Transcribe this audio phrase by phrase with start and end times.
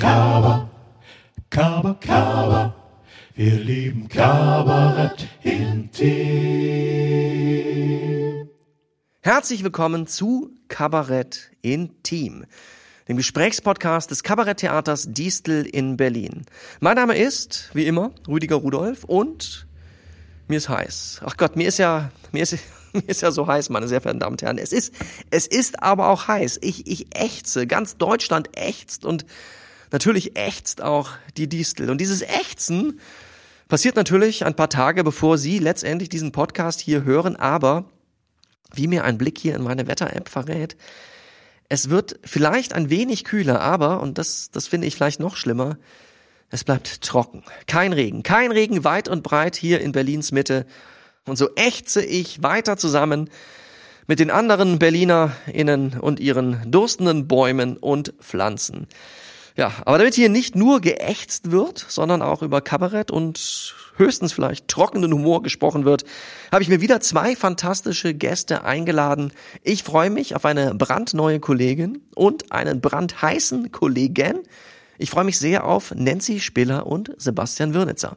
[0.00, 0.68] Kaba,
[1.50, 2.74] Kaba, Kaba.
[3.34, 5.98] Wir lieben Kabarett intim.
[9.20, 12.46] Herzlich willkommen zu Kabarett Intim,
[13.08, 16.46] dem Gesprächspodcast des Kabaretttheaters Distel in Berlin.
[16.80, 19.66] Mein Name ist, wie immer, Rüdiger Rudolf und
[20.48, 21.20] mir ist heiß.
[21.26, 22.56] Ach Gott, mir ist ja, mir ist,
[22.94, 24.56] mir ist ja so heiß, meine sehr verehrten Damen und Herren.
[24.56, 24.94] Es ist,
[25.30, 26.58] es ist aber auch heiß.
[26.62, 27.66] Ich, ich ächze.
[27.66, 29.26] Ganz Deutschland ächzt und
[29.92, 31.90] natürlich ächzt auch die Distel.
[31.90, 33.00] Und dieses Ächzen
[33.68, 37.36] passiert natürlich ein paar Tage, bevor Sie letztendlich diesen Podcast hier hören.
[37.36, 37.84] Aber
[38.72, 40.76] wie mir ein Blick hier in meine Wetter-App verrät,
[41.68, 45.78] es wird vielleicht ein wenig kühler, aber, und das, das finde ich vielleicht noch schlimmer,
[46.50, 47.44] es bleibt trocken.
[47.68, 48.24] Kein Regen.
[48.24, 50.66] Kein Regen weit und breit hier in Berlins Mitte.
[51.26, 53.30] Und so ächze ich weiter zusammen
[54.08, 58.88] mit den anderen BerlinerInnen und ihren durstenden Bäumen und Pflanzen.
[59.56, 64.68] Ja, aber damit hier nicht nur geächtzt wird, sondern auch über Kabarett und höchstens vielleicht
[64.68, 66.04] trockenen Humor gesprochen wird,
[66.50, 69.32] habe ich mir wieder zwei fantastische Gäste eingeladen.
[69.62, 74.40] Ich freue mich auf eine brandneue Kollegin und einen brandheißen Kollegen.
[74.98, 78.16] Ich freue mich sehr auf Nancy Spiller und Sebastian Wirnitzer.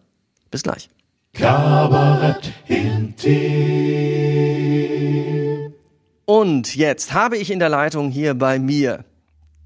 [0.49, 0.89] Bis gleich.
[1.33, 3.63] Kabarett intim.
[6.25, 9.03] Und jetzt habe ich in der Leitung hier bei mir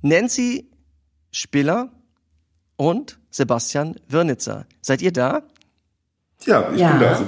[0.02, 0.70] Nancy
[1.38, 1.90] Spiller
[2.76, 4.66] und Sebastian Wirnitzer.
[4.82, 5.44] Seid ihr da?
[6.46, 6.92] Ja, ich Ja.
[6.92, 7.24] bin da.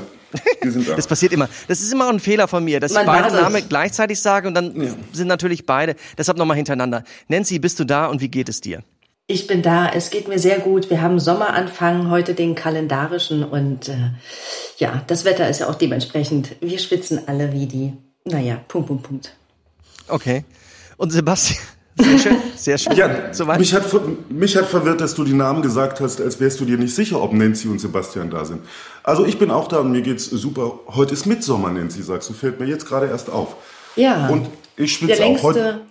[0.62, 0.96] Wir sind da.
[0.96, 1.48] Das passiert immer.
[1.68, 3.36] Das ist immer ein Fehler von mir, dass Man ich beide.
[3.36, 4.96] Namen gleichzeitig sage und dann Ja.
[5.14, 5.96] sind natürlich beide.
[6.18, 7.04] Deshalb nochmal hintereinander.
[7.28, 8.84] Nancy, bist du da und wie geht es dir?
[9.28, 10.90] Ich bin da, es geht mir sehr gut.
[10.90, 14.12] Wir haben Sommeranfang, heute den kalendarischen und äh,
[14.80, 16.56] ja, das Wetter ist ja auch dementsprechend.
[16.62, 17.94] Wir schwitzen alle wie die,
[18.26, 19.36] naja, Punkt, Punkt, Punkt.
[20.08, 20.46] Okay.
[20.98, 21.60] Und Sebastian,
[22.00, 22.96] sehr schön, sehr schön.
[22.96, 23.60] Ja, Soweit?
[23.60, 23.84] mich hat,
[24.30, 27.22] mich hat verwirrt, dass du die Namen gesagt hast, als wärst du dir nicht sicher,
[27.22, 28.62] ob Nancy und Sebastian da sind.
[29.04, 30.80] Also ich bin auch da und mir geht's super.
[30.88, 33.56] Heute ist Mitsommer, Nancy, sagst du, fällt mir jetzt gerade erst auf.
[33.96, 35.82] Ja, Und ich der schwitze auch heute längste,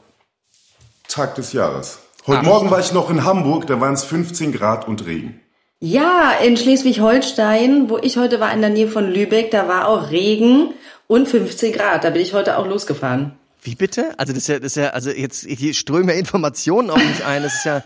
[1.08, 1.98] Tag des Jahres.
[2.26, 5.40] Heute Morgen war ich noch in Hamburg, da waren es 15 Grad und Regen.
[5.80, 10.10] ja, in Schleswig-Holstein, wo ich heute war, in der Nähe von Lübeck, da war auch
[10.10, 10.74] Regen
[11.06, 12.04] und 15 Grad.
[12.04, 13.32] Da bin ich heute auch losgefahren.
[13.68, 14.14] Wie bitte?
[14.16, 17.22] Also das ist ja, das ist ja, also jetzt hier strömen ja Informationen auf mich
[17.24, 17.42] ein.
[17.42, 17.82] Das ist ja,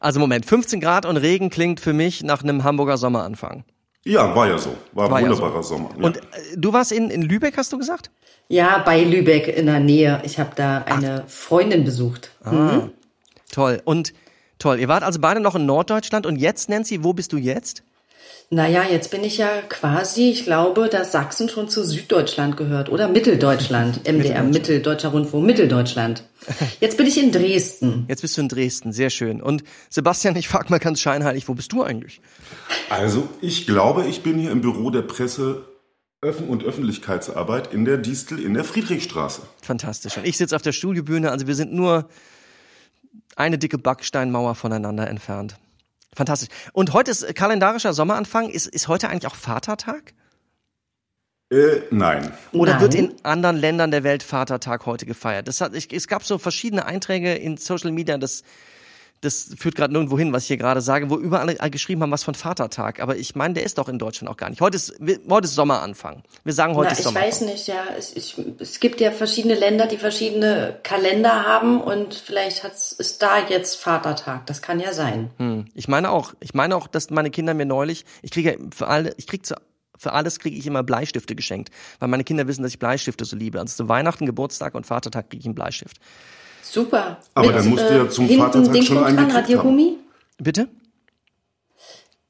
[0.00, 3.64] also Moment, 15 Grad und Regen klingt für mich nach einem Hamburger Sommeranfang.
[4.04, 4.74] Ja, war ja so.
[4.92, 5.74] War, War ein ja wunderbarer so.
[5.76, 5.90] Sommer.
[5.98, 6.04] Ja.
[6.06, 6.20] Und äh,
[6.56, 8.10] du warst in, in Lübeck, hast du gesagt?
[8.48, 10.20] Ja, bei Lübeck in der Nähe.
[10.24, 12.30] Ich habe da eine Freundin besucht.
[12.42, 12.88] Ah.
[13.52, 13.82] Toll.
[13.84, 14.14] Und
[14.58, 14.80] toll.
[14.80, 17.84] Ihr wart also beide noch in Norddeutschland und jetzt, Nancy, wo bist du jetzt?
[18.52, 23.08] Naja, jetzt bin ich ja quasi, ich glaube, dass Sachsen schon zu Süddeutschland gehört oder
[23.08, 24.00] Mitteldeutschland.
[24.06, 26.24] MDR, Mitteldeutscher Rundfunk, Mitteldeutschland.
[26.78, 28.04] Jetzt bin ich in Dresden.
[28.08, 29.40] Jetzt bist du in Dresden, sehr schön.
[29.40, 32.20] Und Sebastian, ich frag mal ganz scheinheilig, wo bist du eigentlich?
[32.90, 35.64] Also, ich glaube, ich bin hier im Büro der Presse
[36.20, 39.40] Öffn- und Öffentlichkeitsarbeit in der Distel in der Friedrichstraße.
[39.62, 40.18] Fantastisch.
[40.18, 42.06] Und ich sitze auf der Studiobühne, also wir sind nur
[43.34, 45.56] eine dicke Backsteinmauer voneinander entfernt.
[46.14, 46.48] Fantastisch.
[46.72, 48.50] Und heute ist kalendarischer Sommeranfang.
[48.50, 50.14] Ist, ist heute eigentlich auch Vatertag?
[51.50, 52.32] Äh, nein.
[52.52, 52.80] Oder Nein.
[52.80, 55.48] wird in anderen Ländern der Welt Vatertag heute gefeiert?
[55.48, 58.42] Das hat, ich, es gab so verschiedene Einträge in Social Media, das,
[59.22, 62.24] das führt gerade nirgendwo hin, was ich hier gerade sage, wo überall geschrieben haben, was
[62.24, 63.00] von Vatertag.
[63.00, 64.60] Aber ich meine, der ist doch in Deutschland auch gar nicht.
[64.60, 64.94] Heute ist,
[65.30, 66.24] heute ist Sommeranfang.
[66.42, 67.32] Wir sagen heute Na, ist ich Sommeranfang.
[67.32, 67.84] weiß nicht, ja.
[67.96, 73.22] Es, ich, es gibt ja verschiedene Länder, die verschiedene Kalender haben und vielleicht hat's, ist
[73.22, 74.46] da jetzt Vatertag.
[74.46, 75.30] Das kann ja sein.
[75.38, 75.66] Hm.
[75.74, 78.88] Ich meine auch, ich meine auch, dass meine Kinder mir neulich, ich kriege ja für
[78.88, 79.54] alle, ich krieg zu,
[79.96, 83.36] für alles kriege ich immer Bleistifte geschenkt, weil meine Kinder wissen, dass ich Bleistifte so
[83.36, 83.60] liebe.
[83.60, 85.98] Also zu Weihnachten, Geburtstag und Vatertag kriege ich einen Bleistift.
[86.72, 87.18] Super.
[87.34, 89.98] Aber dann musst du ja zum hinten Vatertag Ding schon dran, einen gekriegt Radiergummi?
[90.38, 90.68] Bitte?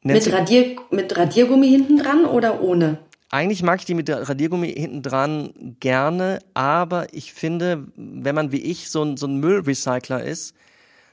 [0.03, 2.99] Mit, Radier, mit Radiergummi hinten dran oder ohne?
[3.31, 8.53] eigentlich mag ich die mit der Radiergummi hinten dran gerne, aber ich finde, wenn man
[8.53, 10.55] wie ich so ein, so ein Müllrecycler ist,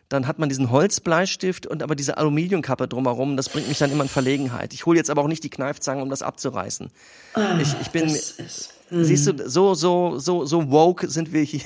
[0.09, 4.03] dann hat man diesen Holzbleistift und aber diese Aluminiumkappe drumherum, das bringt mich dann immer
[4.03, 4.73] in Verlegenheit.
[4.73, 6.89] Ich hole jetzt aber auch nicht die Kneifzange, um das abzureißen.
[7.61, 11.43] ich, ich bin, Ah, Das ist, siehst du, so, so, so, so woke sind wir
[11.43, 11.61] hier,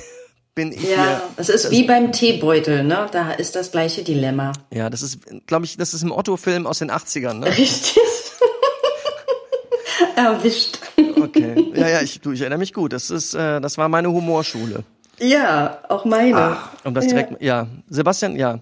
[0.56, 1.22] bin ich ja, hier.
[1.38, 3.08] es ist wie beim Teebeutel, ne?
[3.12, 4.52] Da ist das gleiche Dilemma.
[4.72, 7.48] Ja, das ist, glaube ich, das ist im Otto-Film aus den 80ern, ne?
[7.48, 7.98] Richtig.
[10.16, 10.80] Erwischt.
[10.98, 11.72] Okay.
[11.76, 12.94] Ja, ja, ich, du, ich erinnere mich gut.
[12.94, 14.84] Das ist, äh, das war meine Humorschule.
[15.20, 16.58] Ja, auch meine.
[16.84, 17.68] Um das direkt, ja.
[17.90, 18.60] Sebastian, ja.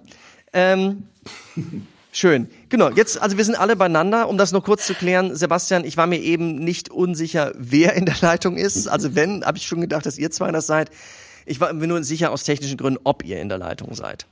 [0.53, 1.07] Ähm,
[2.11, 2.49] schön.
[2.69, 5.35] Genau, jetzt, also wir sind alle beieinander, um das noch kurz zu klären.
[5.35, 8.87] Sebastian, ich war mir eben nicht unsicher, wer in der Leitung ist.
[8.87, 10.91] Also wenn, habe ich schon gedacht, dass ihr zwei das seid.
[11.45, 14.25] Ich war mir nur sicher aus technischen Gründen, ob ihr in der Leitung seid.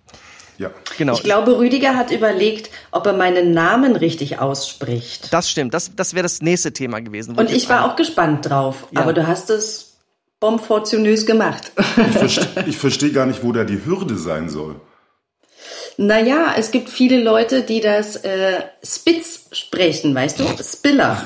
[0.57, 0.71] Ja.
[0.97, 1.13] Genau.
[1.13, 5.31] Ich glaube, Rüdiger hat überlegt, ob er meinen Namen richtig ausspricht.
[5.31, 5.73] Das stimmt.
[5.73, 7.35] Das, das wäre das nächste Thema gewesen.
[7.35, 8.87] Und ich war auch gespannt drauf.
[8.91, 9.01] Ja.
[9.01, 9.97] Aber du hast es
[10.41, 11.71] bombfortionös gemacht.
[11.77, 14.75] Ich verstehe ich versteh gar nicht, wo da die Hürde sein soll.
[15.97, 20.43] naja, es gibt viele Leute, die das äh, Spitz sprechen, weißt du?
[20.61, 21.25] Spiller.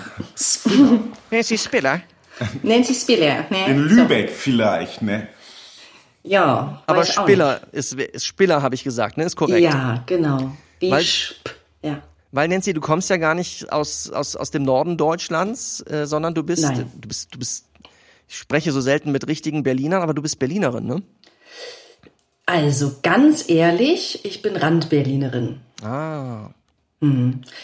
[1.32, 2.02] Nancy Spiller.
[2.64, 3.46] Nancy Spiller.
[3.50, 3.66] Ne?
[3.68, 5.28] In Lübeck vielleicht, ne?
[6.24, 6.82] Ja.
[6.88, 9.26] Aber Spiller ist, ist Spiller, habe ich gesagt, ne?
[9.26, 9.62] Ist korrekt.
[9.62, 10.52] Ja, genau.
[10.80, 11.38] Wie Weil- Sp.
[11.82, 12.02] Ja.
[12.32, 16.34] Weil Nancy, du kommst ja gar nicht aus, aus, aus dem Norden Deutschlands, äh, sondern
[16.34, 16.92] du bist, Nein.
[16.96, 17.66] du bist, du bist,
[18.28, 21.04] ich spreche so selten mit richtigen Berlinern, aber du bist Berlinerin, ne?
[22.48, 25.60] Also ganz ehrlich, ich bin Randberlinerin.
[25.84, 26.50] Ah.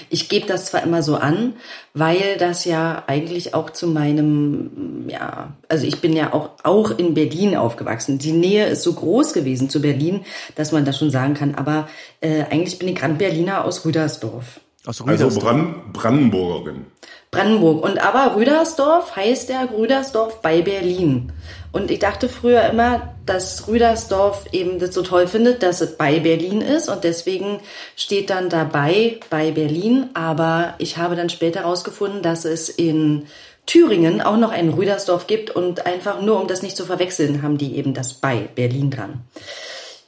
[0.09, 1.53] Ich gebe das zwar immer so an,
[1.93, 7.13] weil das ja eigentlich auch zu meinem, ja, also ich bin ja auch, auch in
[7.13, 8.19] Berlin aufgewachsen.
[8.19, 10.25] Die Nähe ist so groß gewesen zu Berlin,
[10.55, 11.55] dass man das schon sagen kann.
[11.55, 11.87] Aber
[12.21, 14.59] äh, eigentlich bin ich Randberliner aus Rüdersdorf.
[14.85, 15.43] Aus Also Rüdersdorf.
[15.43, 16.85] Bran Brandenburgerin.
[17.31, 17.83] Brandenburg.
[17.83, 21.31] Und aber Rüdersdorf heißt ja Rüdersdorf bei Berlin.
[21.71, 26.19] Und ich dachte früher immer, dass Rüdersdorf eben das so toll findet, dass es bei
[26.19, 26.89] Berlin ist.
[26.89, 27.59] Und deswegen
[27.95, 30.09] steht dann dabei bei Berlin.
[30.15, 33.27] Aber ich habe dann später herausgefunden, dass es in
[33.67, 35.51] Thüringen auch noch ein Rüdersdorf gibt.
[35.51, 39.21] Und einfach nur, um das nicht zu verwechseln, haben die eben das bei Berlin dran.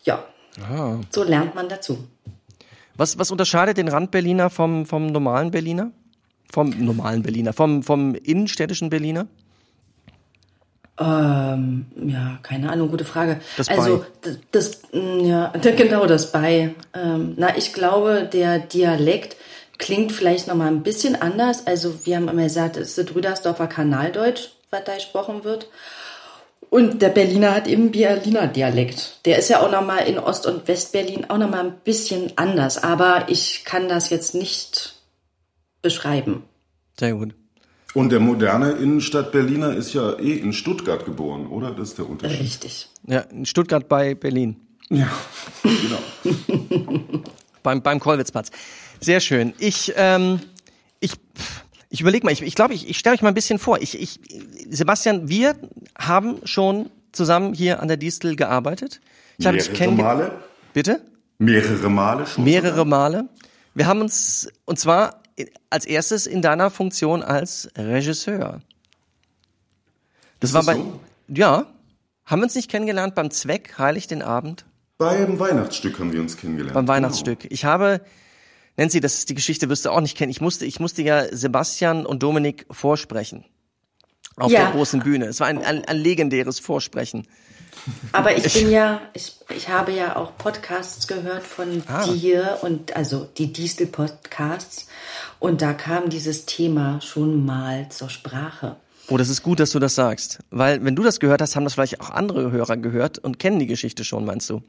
[0.04, 2.00] Ja, so lernt man dazu.
[2.96, 5.92] Was, was unterscheidet den Randberliner vom, vom normalen Berliner?
[6.52, 9.28] Vom normalen Berliner, vom, vom innenstädtischen Berliner?
[11.02, 13.40] Ähm, ja, keine Ahnung, gute Frage.
[13.58, 14.38] Das also Bei.
[14.52, 16.76] das, mm, ja, genau das bei.
[16.94, 19.36] Ähm, na, ich glaube, der Dialekt
[19.80, 21.66] klingt vielleicht noch mal ein bisschen anders.
[21.66, 25.68] Also wir haben immer gesagt, es ist Rüdersdorfer Kanaldeutsch, was da gesprochen wird.
[26.70, 29.26] Und der Berliner hat eben Berliner Dialekt.
[29.26, 32.32] Der ist ja auch noch mal in Ost- und Westberlin auch noch mal ein bisschen
[32.38, 32.82] anders.
[32.82, 34.94] Aber ich kann das jetzt nicht
[35.82, 36.44] beschreiben.
[36.98, 37.34] Sehr gut.
[37.94, 41.72] Und der moderne Innenstadt-Berliner ist ja eh in Stuttgart geboren, oder?
[41.72, 42.40] Das ist der Unterschied.
[42.40, 42.90] Richtig.
[43.06, 44.56] Ja, in Stuttgart bei Berlin.
[44.90, 45.10] Ja,
[45.64, 46.00] genau.
[47.64, 48.50] Beim, beim Kollwitzplatz.
[49.00, 49.54] Sehr schön.
[49.60, 50.40] Ich, ähm,
[51.00, 51.12] ich,
[51.90, 53.80] ich überlege mal, ich, ich glaube, ich, ich stelle euch mal ein bisschen vor.
[53.82, 54.20] Ich, ich,
[54.72, 55.56] Sebastian, wir
[55.96, 59.00] haben schon zusammen hier an der Distel gearbeitet.
[59.38, 60.32] Ich habe dich Mehrere kennenge- Male?
[60.74, 61.02] Bitte?
[61.38, 62.44] Mehrere Male schon?
[62.46, 63.30] Mehrere Male.
[63.76, 65.21] Wir haben uns, und zwar
[65.70, 68.62] als erstes in deiner Funktion als Regisseur.
[70.40, 71.00] Das Ist war das bei, so?
[71.30, 71.66] ja,
[72.26, 74.66] haben wir uns nicht kennengelernt beim Zweck Heilig den Abend?
[74.98, 76.74] Beim Weihnachtsstück haben wir uns kennengelernt.
[76.76, 77.46] Beim Weihnachtsstück.
[77.52, 78.02] Ich habe,
[78.78, 80.30] Nancy, das ist die Geschichte, wirst du auch nicht kennen.
[80.32, 83.46] Ich musste, ich musste ja Sebastian und Dominik vorsprechen.
[84.38, 84.62] Auf Ja.
[84.64, 85.26] der großen Bühne.
[85.26, 87.28] Es war ein, ein, ein legendäres Vorsprechen.
[88.12, 92.06] Aber ich bin ja, ich, ich habe ja auch Podcasts gehört von Ah.
[92.08, 94.88] dir und also die Distel Podcasts
[95.40, 98.76] und da kam dieses Thema schon mal zur Sprache.
[99.08, 100.40] Oh, das ist gut, dass du das sagst.
[100.52, 103.60] Weil, wenn du das gehört hast, haben das vielleicht auch andere Hörer gehört und kennen
[103.60, 104.62] die Geschichte schon, meinst du?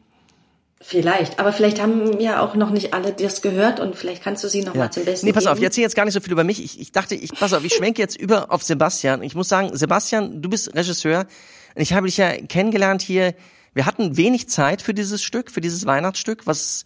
[0.85, 4.49] Vielleicht, aber vielleicht haben ja auch noch nicht alle das gehört und vielleicht kannst du
[4.49, 5.63] sie noch mal zum Besten Nee, pass auf, geben.
[5.63, 6.63] ich erzähle jetzt gar nicht so viel über mich.
[6.65, 9.23] Ich, ich dachte, ich, pass auf, ich schwenke jetzt über auf Sebastian.
[9.23, 11.27] Ich muss sagen, Sebastian, du bist Regisseur.
[11.75, 13.35] Ich habe dich ja kennengelernt hier.
[13.75, 16.85] Wir hatten wenig Zeit für dieses Stück, für dieses Weihnachtsstück, was,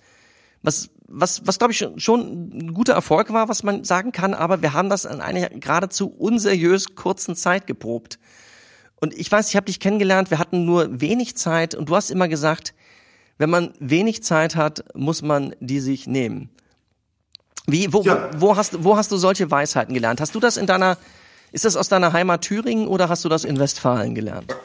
[0.63, 4.35] was, was, was glaube ich schon, schon ein guter Erfolg war, was man sagen kann.
[4.35, 8.19] Aber wir haben das in einer geradezu unseriös kurzen Zeit geprobt.
[9.01, 10.31] Und ich weiß, ich habe dich kennengelernt.
[10.31, 12.75] Wir hatten nur wenig Zeit und du hast immer gesagt,
[13.39, 16.49] wenn man wenig Zeit hat, muss man die sich nehmen.
[17.67, 18.31] Wie, wo, Ja.
[18.35, 20.21] wo, wo, hast, wo hast du solche Weisheiten gelernt?
[20.21, 20.97] Hast du das in deiner,
[21.53, 24.55] ist das aus deiner Heimat Thüringen oder hast du das in Westfalen gelernt?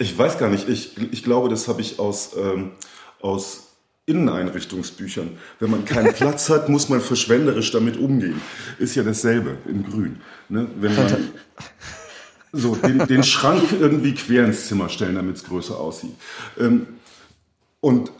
[0.00, 0.66] Ich weiß gar nicht.
[0.66, 2.70] Ich, ich glaube, das habe ich aus, ähm,
[3.20, 3.74] aus
[4.06, 5.36] Inneneinrichtungsbüchern.
[5.58, 8.40] Wenn man keinen Platz hat, muss man verschwenderisch damit umgehen.
[8.78, 10.22] Ist ja dasselbe in Grün.
[10.48, 10.68] Ne?
[10.76, 11.28] Wenn man
[12.52, 16.14] so den, den Schrank irgendwie quer ins Zimmer stellen, damit es größer aussieht.
[16.58, 16.86] Ähm,
[17.80, 18.10] und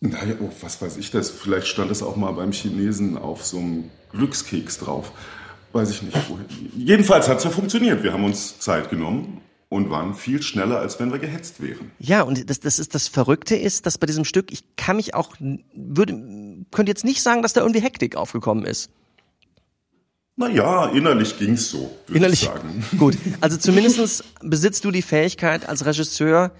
[0.00, 1.30] naja, oh, was weiß ich das?
[1.30, 5.12] Vielleicht stand es auch mal beim Chinesen auf so einem Glückskeks drauf.
[5.72, 6.16] Weiß ich nicht.
[6.28, 6.44] Woher.
[6.76, 8.02] Jedenfalls hat es ja funktioniert.
[8.02, 11.90] Wir haben uns Zeit genommen und waren viel schneller, als wenn wir gehetzt wären.
[11.98, 15.14] Ja, und das, das ist das Verrückte ist, dass bei diesem Stück, ich kann mich
[15.14, 15.34] auch,
[15.74, 16.12] würde,
[16.70, 18.90] könnte jetzt nicht sagen, dass da irgendwie Hektik aufgekommen ist.
[20.36, 22.42] Naja, innerlich ging's so, würde Innerlich.
[22.42, 22.84] ich sagen.
[22.98, 23.16] Gut.
[23.40, 26.52] Also zumindestens besitzt du die Fähigkeit als Regisseur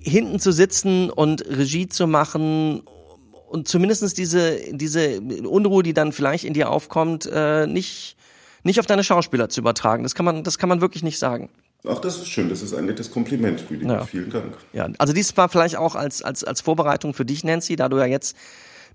[0.00, 2.82] hinten zu sitzen und Regie zu machen
[3.48, 8.16] und zumindestens diese, diese Unruhe, die dann vielleicht in dir aufkommt, äh, nicht,
[8.62, 10.02] nicht auf deine Schauspieler zu übertragen.
[10.02, 11.48] Das kann man, das kann man wirklich nicht sagen.
[11.86, 12.48] Ach, das ist schön.
[12.48, 13.94] Das ist ein nettes Kompliment, Rüdiger.
[13.94, 14.04] Ja.
[14.04, 14.56] Vielen Dank.
[14.72, 17.98] Ja, also dies war vielleicht auch als, als, als Vorbereitung für dich, Nancy, da du
[17.98, 18.36] ja jetzt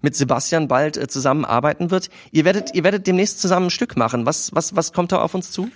[0.01, 2.09] mit Sebastian bald äh, zusammenarbeiten wird.
[2.31, 4.25] Ihr werdet, ihr werdet demnächst zusammen ein Stück machen.
[4.25, 5.69] Was, was, was kommt da auf uns zu?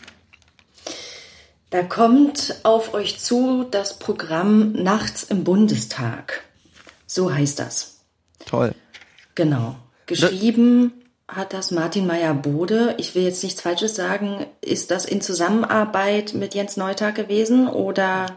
[1.69, 6.43] Da kommt auf euch zu das Programm Nachts im Bundestag.
[7.05, 8.00] So heißt das.
[8.45, 8.74] Toll.
[9.36, 9.75] Genau.
[10.05, 10.93] Geschrieben
[11.27, 12.95] hat das Martin Meyer-Bode.
[13.00, 14.45] Ich will jetzt nichts Falsches sagen.
[14.62, 18.27] Ist das in Zusammenarbeit mit Jens Neutag gewesen oder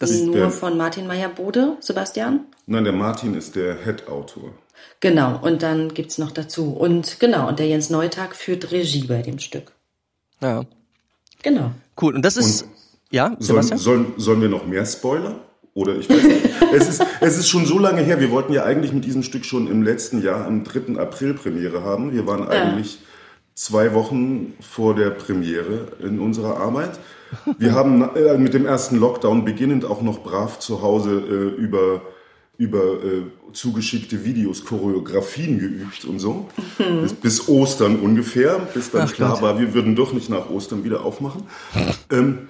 [0.00, 2.46] Das ist nur der- von Martin Meyer-Bode, Sebastian?
[2.66, 4.52] Nein, der Martin ist der Head-Autor.
[4.98, 6.72] Genau, und dann gibt's noch dazu.
[6.72, 9.72] Und genau, und der Jens Neutag führt Regie bei dem Stück.
[10.40, 10.64] Ja.
[11.42, 11.72] Genau.
[12.00, 12.14] Cool.
[12.14, 12.66] Und das ist,
[13.10, 13.78] ja, Sollen, Sebastian?
[13.78, 15.36] sollen, sollen wir noch mehr Spoiler?
[15.74, 16.48] Oder ich weiß nicht.
[16.74, 18.20] es, ist, es ist schon so lange her.
[18.20, 21.00] Wir wollten ja eigentlich mit diesem Stück schon im letzten Jahr am 3.
[21.00, 22.12] April Premiere haben.
[22.12, 22.98] Wir waren eigentlich
[23.54, 26.98] zwei Wochen vor der Premiere in unserer Arbeit.
[27.58, 32.02] Wir haben äh, mit dem ersten Lockdown beginnend auch noch brav zu Hause äh, über,
[32.60, 33.22] über äh,
[33.54, 36.46] zugeschickte Videos, Choreografien geübt und so.
[37.02, 39.42] Bis, bis Ostern ungefähr, bis dann Ach klar Gott.
[39.42, 41.44] war, wir würden doch nicht nach Ostern wieder aufmachen.
[42.10, 42.48] Ähm,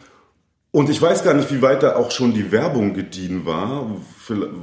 [0.72, 3.86] und ich weiß gar nicht, wie weit da auch schon die Werbung gediehen war,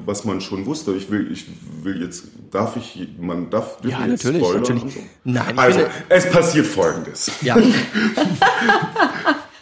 [0.06, 0.92] was man schon wusste.
[0.94, 1.46] Ich will, ich
[1.82, 4.94] will jetzt, darf ich, man darf, Ja, jetzt natürlich, spoilern natürlich.
[4.96, 5.00] so?
[5.24, 7.32] Nein, also, finde- es passiert Folgendes.
[7.42, 7.58] Ja.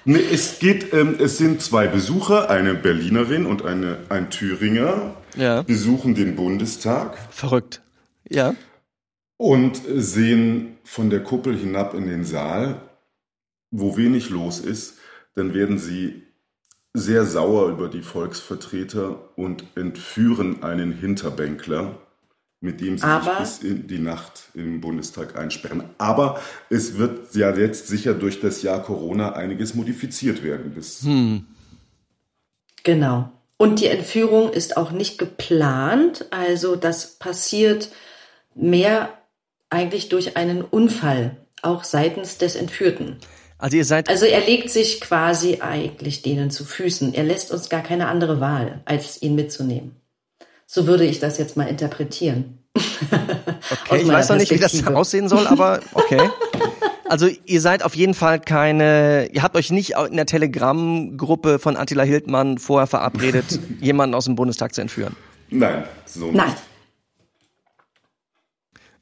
[0.08, 5.62] Nee, es geht, ähm, es sind zwei Besucher, eine Berlinerin und eine, ein Thüringer, Ja.
[5.63, 7.82] besuchen den Bundestag Verrückt.
[8.30, 8.56] Ja.
[9.38, 12.82] und sehen von der Kuppel hinab in den Saal,
[13.72, 14.96] wo wenig los ist,
[15.36, 16.24] dann werden sie
[16.94, 21.98] sehr sauer über die Volksvertreter und entführen einen Hinterbänkler,
[22.62, 25.84] mit dem sie Aber- sich bis in die Nacht im Bundestag einsperren.
[25.98, 26.39] Aber
[26.70, 30.72] es wird ja jetzt sicher durch das Jahr Corona einiges modifiziert werden.
[30.74, 31.06] Das,
[32.84, 33.32] Genau.
[33.58, 36.26] Und die Entführung ist auch nicht geplant.
[36.32, 37.90] Also das passiert
[38.54, 39.10] mehr
[39.70, 43.18] eigentlich durch einen Unfall, auch seitens des Entführten.
[43.58, 47.14] Also ihr seid, Also er legt sich quasi eigentlich denen zu Füßen.
[47.14, 49.96] Er lässt uns gar keine andere Wahl, als ihn mitzunehmen.
[50.68, 52.60] So würde ich das jetzt mal interpretieren.
[52.76, 56.30] okay, ich weiß noch nicht, wie das aussehen soll, aber okay.
[57.08, 61.78] Also ihr seid auf jeden Fall keine, ihr habt euch nicht in der Telegram-Gruppe von
[61.78, 65.16] Attila Hildmann vorher verabredet, jemanden aus dem Bundestag zu entführen.
[65.50, 66.48] nein, so Nein.
[66.48, 66.58] nicht.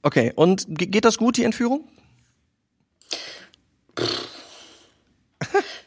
[0.02, 1.88] Okay, und ge- geht das gut, die Entführung?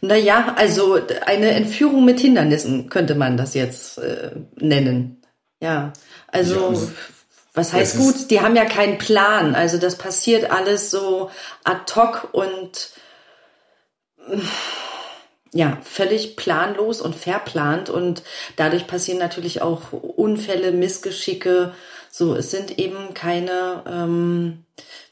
[0.03, 5.23] Naja, also eine Entführung mit Hindernissen könnte man das jetzt äh, nennen.
[5.61, 5.93] Ja,
[6.29, 6.89] also Ja,
[7.57, 8.31] was heißt gut?
[8.31, 9.55] Die haben ja keinen Plan.
[9.55, 11.31] Also das passiert alles so
[11.65, 12.91] ad hoc und
[14.29, 14.39] äh,
[15.53, 18.23] ja, völlig planlos und verplant und
[18.57, 21.73] dadurch passieren natürlich auch Unfälle, Missgeschicke.
[22.11, 24.65] So, es sind eben keine ähm,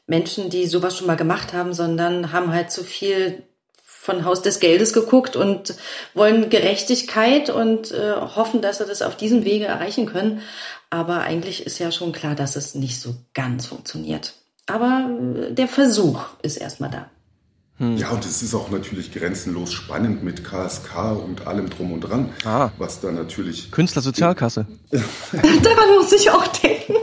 [0.06, 3.42] Menschen, die sowas schon mal gemacht haben, sondern haben halt zu viel
[4.04, 5.74] von Haus des Geldes geguckt und
[6.12, 10.42] wollen Gerechtigkeit und äh, hoffen, dass sie das auf diesem Wege erreichen können.
[10.90, 14.34] Aber eigentlich ist ja schon klar, dass es nicht so ganz funktioniert.
[14.66, 15.08] Aber
[15.48, 17.06] äh, der Versuch ist erstmal da.
[17.78, 22.28] Ja, und es ist auch natürlich grenzenlos spannend mit KSK und allem drum und dran,
[22.44, 22.70] Ah.
[22.78, 24.66] was da natürlich Künstlersozialkasse.
[25.32, 26.94] Daran muss ich auch denken.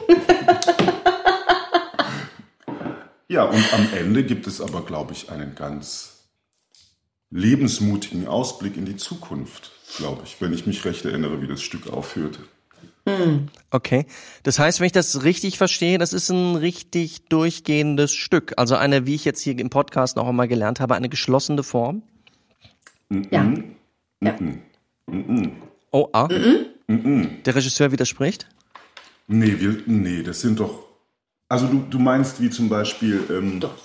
[3.27, 6.20] Ja, und am Ende gibt es aber, glaube ich, einen ganz
[7.31, 11.87] lebensmutigen Ausblick in die Zukunft, glaube ich, wenn ich mich recht erinnere, wie das Stück
[11.87, 12.39] aufhörte.
[13.71, 14.05] Okay.
[14.43, 18.53] Das heißt, wenn ich das richtig verstehe, das ist ein richtig durchgehendes Stück.
[18.57, 22.03] Also eine, wie ich jetzt hier im Podcast noch einmal gelernt habe, eine geschlossene Form.
[23.31, 23.51] Ja.
[24.21, 24.35] ja.
[25.91, 26.27] Oh, ah.
[26.87, 28.47] Der Regisseur widerspricht.
[29.27, 30.87] Nee, wir, nee, das sind doch.
[31.47, 33.23] Also du, du meinst wie zum Beispiel.
[33.29, 33.75] Ähm, Doch.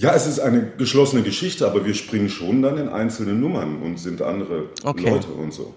[0.00, 3.98] Ja, es ist eine geschlossene Geschichte, aber wir springen schon dann in einzelne Nummern und
[3.98, 5.10] sind andere Okay.
[5.10, 5.74] Leute und so.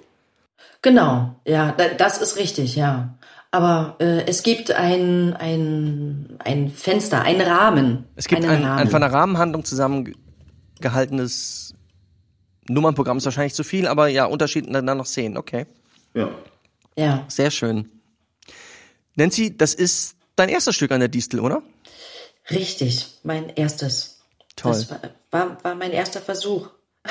[0.84, 3.18] Genau, ja, da- das ist richtig, ja.
[3.50, 8.04] Aber äh, es gibt ein, ein, ein Fenster, einen Rahmen.
[8.16, 8.78] Es gibt einen ein, Rahmen.
[8.80, 11.74] ein von einer Rahmenhandlung zusammengehaltenes
[12.70, 15.36] Nummernprogramm, ist wahrscheinlich zu viel, aber ja, Unterschied dann noch Szenen.
[15.38, 15.66] Okay.
[16.13, 16.30] Ja.
[16.96, 17.90] Ja, Sehr schön.
[19.16, 21.63] Nancy, das ist dein erstes Stück an der Distel, oder?
[22.50, 24.22] Richtig, mein erstes.
[24.56, 24.72] Toll.
[24.74, 25.00] Das war,
[25.32, 26.70] war, war mein erster Versuch.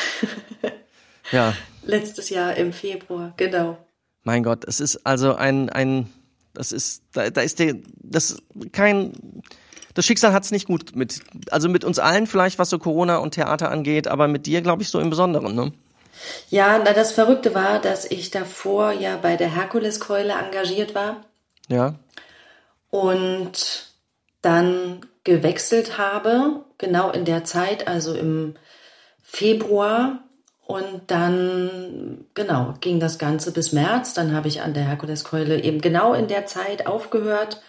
[1.33, 1.55] Ja.
[1.85, 3.79] Letztes Jahr im Februar, genau.
[4.25, 6.13] Mein Gott, es ist also ein, ein,
[6.55, 8.39] das ist, da, da ist der, das
[8.73, 9.13] kein,
[9.95, 11.21] das Schicksal hat's nicht gut mit,
[11.53, 14.83] also mit uns allen vielleicht, was so Corona und Theater angeht, aber mit dir, glaube
[14.83, 15.73] ich, so im Besonderen, ne?
[16.49, 21.25] Ja, na, das Verrückte war, dass ich davor ja bei der Herkuleskeule engagiert war
[21.69, 21.95] Ja.
[22.91, 23.87] und
[24.43, 28.55] dann gewechselt habe, genau in der Zeit, also im
[29.23, 30.25] Februar.
[30.67, 34.15] Und dann, genau, ging das Ganze bis März.
[34.15, 37.61] Dann habe ich an der Herkuleskeule eben genau in der Zeit aufgehört.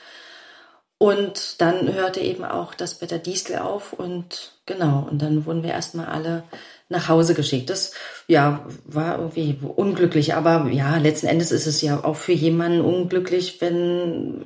[1.02, 5.72] Und dann hörte eben auch das Better Distel auf und genau, und dann wurden wir
[5.72, 6.44] erstmal alle
[6.90, 7.72] nach Hause geschickt.
[7.72, 7.94] Das
[8.28, 13.62] ja war irgendwie unglücklich, aber ja, letzten Endes ist es ja auch für jemanden unglücklich,
[13.62, 14.46] wenn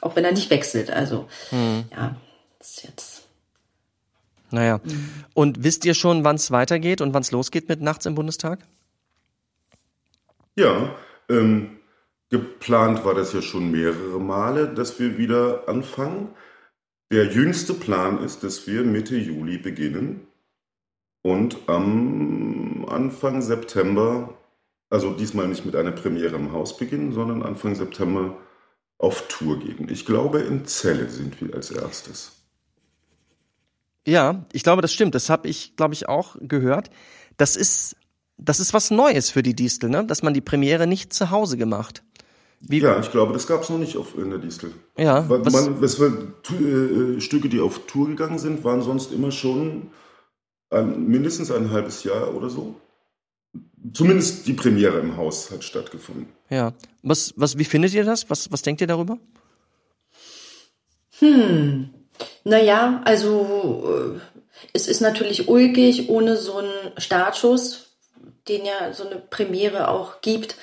[0.00, 0.90] auch wenn er nicht wechselt.
[0.90, 1.28] Also
[1.90, 2.16] ja,
[2.58, 3.28] das ist jetzt
[4.50, 4.80] Naja.
[5.34, 8.60] Und wisst ihr schon, wann es weitergeht und wann es losgeht mit Nachts im Bundestag?
[10.56, 10.94] Ja,
[11.28, 11.78] ähm,
[12.30, 16.30] geplant war das ja schon mehrere Male, dass wir wieder anfangen.
[17.12, 20.26] Der jüngste Plan ist, dass wir Mitte Juli beginnen
[21.22, 24.34] und am Anfang September,
[24.90, 28.36] also diesmal nicht mit einer Premiere im Haus beginnen, sondern Anfang September
[28.98, 29.88] auf Tour gehen.
[29.90, 32.32] Ich glaube, in Celle sind wir als erstes.
[34.06, 35.14] Ja, ich glaube, das stimmt.
[35.14, 36.90] Das habe ich, glaube ich, auch gehört.
[37.36, 37.96] Das ist,
[38.38, 40.04] das ist was Neues für die Distel, ne?
[40.04, 42.02] Dass man die Premiere nicht zu Hause gemacht.
[42.60, 44.72] Wie, Ja, ich glaube, das gab es noch nicht auf, in der Distel.
[44.96, 46.10] Ja, Weil was- man, es war,
[46.42, 49.90] tu, äh, Stücke, die auf Tour gegangen sind, waren sonst immer schon
[50.70, 52.80] ein, mindestens ein halbes Jahr oder so.
[53.92, 56.28] Zumindest die Premiere im Haus hat stattgefunden.
[56.50, 56.72] ja.
[57.02, 58.28] Was, was, wie findet ihr das?
[58.30, 59.18] Was, was denkt ihr darüber?
[62.44, 64.20] Naja, also äh,
[64.72, 67.90] es ist natürlich ulkig, ohne so einen Startschuss,
[68.48, 70.56] den ja so eine Premiere auch gibt,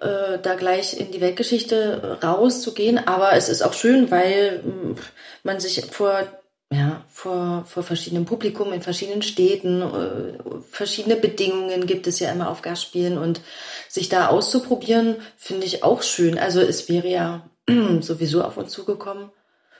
[0.00, 2.98] äh, da gleich in die Weltgeschichte rauszugehen.
[3.06, 4.96] Aber es ist auch schön, weil mh,
[5.42, 6.26] man sich vor
[6.72, 10.38] ja, vor, vor verschiedenen Publikum in verschiedenen Städten, äh,
[10.70, 13.40] verschiedene Bedingungen gibt es ja immer auf Gastspielen und
[13.88, 16.38] sich da auszuprobieren, finde ich auch schön.
[16.38, 17.50] Also es wäre ja
[18.00, 19.30] sowieso auf uns zugekommen.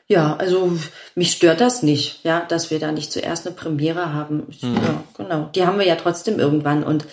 [0.09, 0.73] Ja, also
[1.15, 4.47] mich stört das nicht, ja, dass wir da nicht zuerst eine Premiere haben.
[4.49, 5.49] Ich, Ja, genau.
[5.55, 7.07] Die haben wir ja trotzdem irgendwann und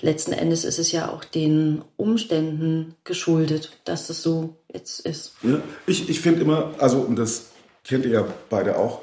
[0.00, 5.34] letzten Endes ist es ja auch den Umständen geschuldet, dass das so jetzt ist.
[5.42, 7.50] Ja, ich ich finde immer, also und das
[7.84, 9.02] kennt ihr ja beide auch,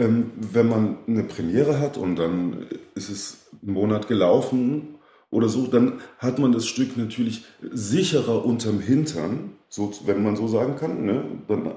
[0.00, 4.96] ähm, wenn man eine Premiere hat und dann ist es einen Monat gelaufen
[5.30, 10.48] oder so, dann hat man das Stück natürlich sicherer unterm Hintern, so, wenn man so
[10.48, 11.04] sagen kann.
[11.04, 11.24] Ne?
[11.46, 11.72] Dann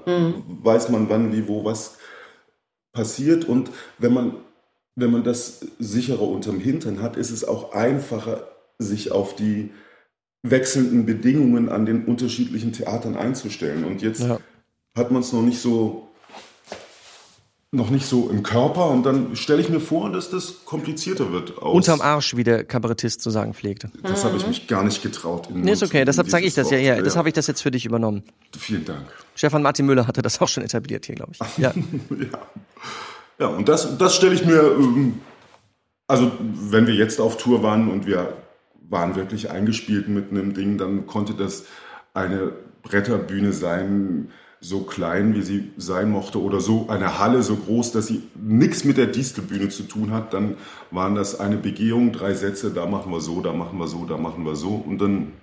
[0.64, 1.98] weiß man, wann, wie, wo, was
[2.94, 3.46] passiert.
[3.46, 4.38] Und wenn man,
[4.96, 8.48] wenn man das sicherer unterm Hintern hat, ist es auch einfacher,
[8.80, 9.70] sich auf die
[10.44, 13.84] wechselnden Bedingungen an den unterschiedlichen Theatern einzustellen.
[13.84, 14.40] Und jetzt Ja.
[14.96, 16.03] hat man es noch nicht so
[17.74, 21.58] noch nicht so im Körper und dann stelle ich mir vor, dass das komplizierter wird.
[21.58, 23.90] Aus, Unterm Arsch, wie der Kabarettist zu sagen pflegte.
[24.04, 25.50] Das habe ich mich gar nicht getraut.
[25.52, 26.78] Nee, ist okay, deshalb sage ich das ja.
[26.78, 26.86] Wort.
[26.86, 28.24] Ja, das habe ich das jetzt für dich übernommen.
[28.56, 29.08] Vielen Dank.
[29.34, 31.58] Stefan Martin Müller hatte das auch schon etabliert hier, glaube ich.
[31.58, 31.74] Ja.
[32.10, 32.40] Ja,
[33.40, 35.20] ja und das, das stelle ich mir, ähm,
[36.08, 38.38] also wenn wir jetzt auf Tour waren und wir
[38.88, 41.66] waren wirklich eingespielt mit einem Ding, dann konnte das
[42.14, 42.52] eine
[42.84, 44.30] Bretterbühne sein,
[44.64, 48.86] so klein wie sie sein mochte oder so eine Halle so groß, dass sie nichts
[48.86, 50.34] mit der Distelbühne zu tun hat.
[50.34, 50.56] Dann
[50.90, 54.18] waren das eine Begehung, drei Sätze, da machen wir so, da machen wir so, da
[54.18, 55.34] machen wir so und dann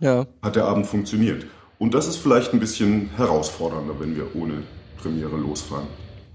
[0.00, 0.26] ja.
[0.40, 1.44] hat der Abend funktioniert.
[1.78, 4.62] Und das ist vielleicht ein bisschen herausfordernder, wenn wir ohne
[4.96, 5.86] Premiere losfahren.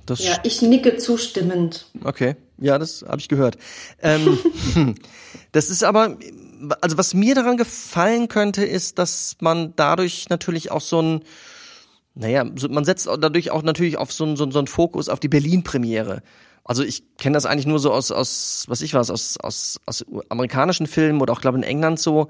[0.06, 1.88] Das Ja, ich nicke zustimmend.
[2.04, 3.58] Okay, ja, das habe ich gehört.
[4.04, 4.38] Ähm,
[5.52, 6.18] das ist aber,
[6.80, 11.22] also was mir daran gefallen könnte, ist, dass man dadurch natürlich auch so ein,
[12.16, 15.10] naja, so, man setzt dadurch auch natürlich auf so einen so, einen- so einen Fokus
[15.10, 16.22] auf die Berlin-Premiere.
[16.64, 20.06] Also ich kenne das eigentlich nur so aus, aus was ich weiß, aus, aus, aus
[20.30, 22.30] amerikanischen Filmen oder auch, glaube in England so,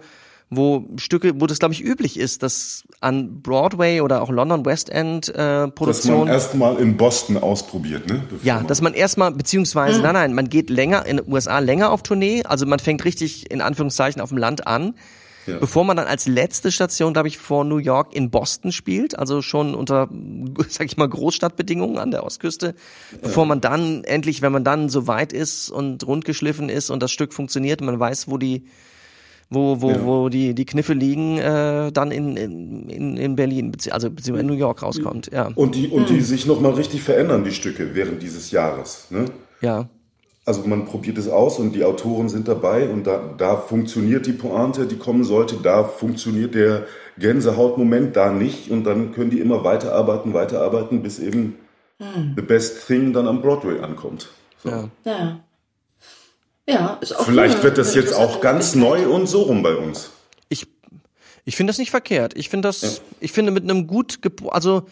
[0.50, 4.90] wo Stücke, wo das, glaube ich, üblich ist, dass an Broadway oder auch London West
[4.90, 8.22] End äh, Dass man Produktionen erstmal in Boston ausprobiert, ne?
[8.30, 11.92] Bevor ja, dass man erstmal, beziehungsweise, nein, nein, man geht länger in den USA länger
[11.92, 14.94] auf Tournee, also man fängt richtig in Anführungszeichen auf dem Land an,
[15.48, 15.58] Ja.
[15.60, 19.42] bevor man dann als letzte Station, glaube ich, vor New York in Boston spielt, also
[19.42, 20.10] schon unter,
[20.70, 22.76] sag ich mal, Großstadtbedingungen an der Ostküste,
[23.22, 27.12] bevor man dann endlich, wenn man dann so weit ist und rundgeschliffen ist und das
[27.12, 28.66] Stück funktioniert, man weiß, wo die
[29.52, 30.04] wo, wo, Ja.
[30.04, 34.42] wo die, die Kniffe liegen, äh, dann in, in, in, in Berlin, bezieh also beziehungsweise
[34.42, 35.30] in New York rauskommt.
[35.32, 35.52] Ja.
[35.54, 39.06] Und die, und die sich nochmal richtig verändern, die Stücke, während dieses Jahres.
[39.12, 39.26] Ne?
[39.62, 39.88] Ja.
[40.46, 44.34] Also man probiert es aus und die Autoren sind dabei und da, da funktioniert die
[44.34, 46.86] Pointe, die kommen sollte, da funktioniert der
[47.18, 51.56] Gänsehautmoment, da nicht und dann können die immer weiterarbeiten, weiterarbeiten, bis eben
[51.98, 54.30] The Best Thing dann am Broadway ankommt.
[54.64, 54.70] So.
[54.70, 54.90] Ja.
[55.04, 55.40] Ja.
[56.68, 60.10] Ja, ist auch Vielleicht wird das jetzt auch ganz neu und so rum bei uns.
[60.50, 60.68] Ich,
[61.44, 62.34] ich finde das nicht verkehrt.
[62.36, 64.88] Ich finde das, ich finde mit einem gut, also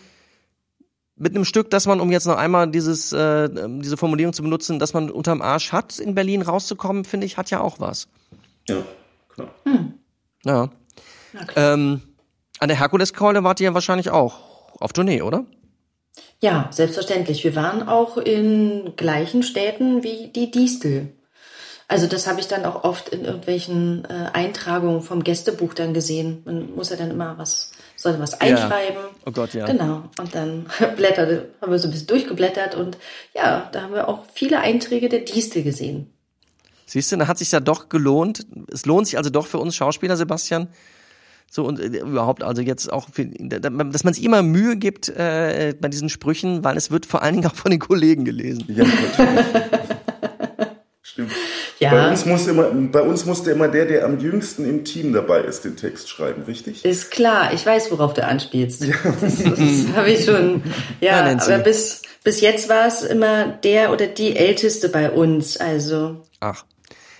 [1.15, 3.49] mit einem Stück, dass man, um jetzt noch einmal dieses, äh,
[3.81, 7.49] diese Formulierung zu benutzen, dass man unterm Arsch hat, in Berlin rauszukommen, finde ich, hat
[7.51, 8.07] ja auch was.
[8.67, 8.83] Ja,
[9.29, 9.49] klar.
[10.45, 10.69] Ja.
[11.55, 12.01] Ähm,
[12.59, 15.45] an der Herkuleskeule wart ihr ja wahrscheinlich auch auf Tournee, oder?
[16.39, 17.43] Ja, selbstverständlich.
[17.43, 21.13] Wir waren auch in gleichen Städten wie die Distel.
[21.87, 26.41] Also das habe ich dann auch oft in irgendwelchen äh, Eintragungen vom Gästebuch dann gesehen.
[26.45, 27.71] Man muss ja dann immer was,
[28.03, 29.01] sollte was einschreiben.
[29.25, 29.65] Oh Gott, ja.
[29.65, 30.03] Genau.
[30.19, 32.97] Und dann blätterte, haben wir so ein bisschen durchgeblättert und
[33.33, 36.13] ja, da haben wir auch viele Einträge der Distel gesehen.
[36.85, 38.45] Siehst du, da hat sich ja doch gelohnt.
[38.71, 40.67] Es lohnt sich also doch für uns Schauspieler, Sebastian.
[41.49, 45.75] So und äh, überhaupt also jetzt auch, für, dass man sich immer Mühe gibt äh,
[45.79, 48.65] bei diesen Sprüchen, weil es wird vor allen Dingen auch von den Kollegen gelesen.
[48.67, 49.45] Ja, natürlich.
[51.01, 51.31] Stimmt.
[51.83, 51.91] Ja.
[51.91, 55.41] Bei, uns muss immer, bei uns musste immer der, der am jüngsten im Team dabei
[55.41, 56.85] ist, den Text schreiben, richtig?
[56.85, 58.85] Ist klar, ich weiß, worauf du anspielst.
[59.21, 60.63] Das, das habe ich schon.
[61.01, 65.57] Ja, Ja, aber bis, bis jetzt war es immer der oder die Älteste bei uns.
[65.57, 66.63] Also Ach.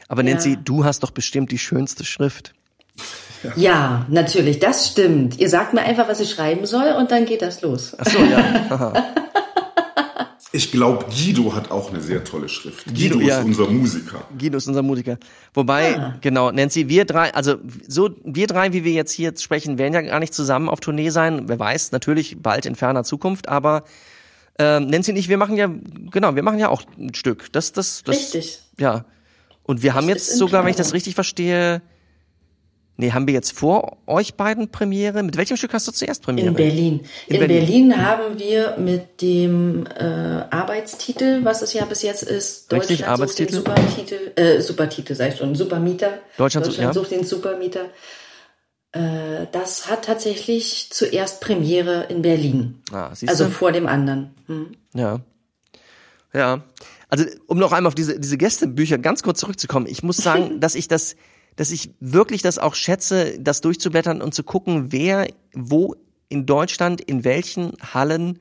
[0.08, 2.54] Aber Nancy, du hast doch bestimmt die schönste Schrift.
[3.56, 5.40] ja, natürlich, das stimmt.
[5.40, 7.96] Ihr sagt mir einfach, was ich schreiben soll und dann geht das los.
[7.98, 8.94] Ach so, ja.
[10.56, 12.86] Ich glaube, Guido hat auch eine sehr tolle Schrift.
[12.86, 13.40] Guido, Guido, ja.
[13.40, 14.24] ist unser Musiker.
[14.38, 15.18] Guido ist unser Musiker.
[15.56, 17.56] Wobei, genau, Nancy, wir drei, also
[17.88, 20.80] so wir drei, wie wir jetzt hier jetzt sprechen, werden ja gar nicht zusammen auf
[20.80, 21.50] Tournee sein.
[21.50, 23.84] Wer weiß, natürlich bald in ferner Zukunft, aber
[24.60, 25.72] ähm, Nancy und ich, wir machen ja,
[26.12, 27.52] genau, wir machen ja auch ein Stück.
[27.52, 28.60] Das, das, das, Richtig.
[28.78, 29.06] Ja.
[29.64, 31.82] Und wir haben Das jetzt ist in sogar, wenn ich das richtig verstehe,
[32.98, 35.24] nee, haben wir jetzt vor euch beiden Premiere?
[35.24, 36.48] Mit welchem Stück hast du zuerst Premiere?
[36.50, 37.00] In Berlin.
[37.28, 37.60] In In, Berlin.
[37.90, 38.06] Berlin.
[38.06, 43.54] haben wir mit dem äh, Arbeitstitel, was es ja bis jetzt ist, Richtig, Deutschland Arbeitstitel.
[43.56, 46.20] sucht den Supertitel, äh, Supertitel, sag ich schon, Supermieter.
[46.38, 46.94] Deutschland sucht- ja.
[46.94, 47.86] sucht den Supermieter.
[48.92, 52.82] Äh, das hat tatsächlich zuerst Premiere in Berlin.
[52.92, 53.50] Ah, Also du?
[53.52, 54.36] vor dem anderen.
[54.48, 54.68] Hm.
[54.94, 55.20] Ja.
[56.34, 56.64] Ja.
[57.10, 59.88] Also, um noch einmal auf diese, diese Gästebücher ganz kurz zurückzukommen.
[59.88, 61.16] Ich muss sagen, dass ich das,
[61.56, 65.96] dass ich wirklich das auch schätze, das durchzublättern und zu gucken, wer wo
[66.30, 68.40] in Deutschland, in welchen Hallen,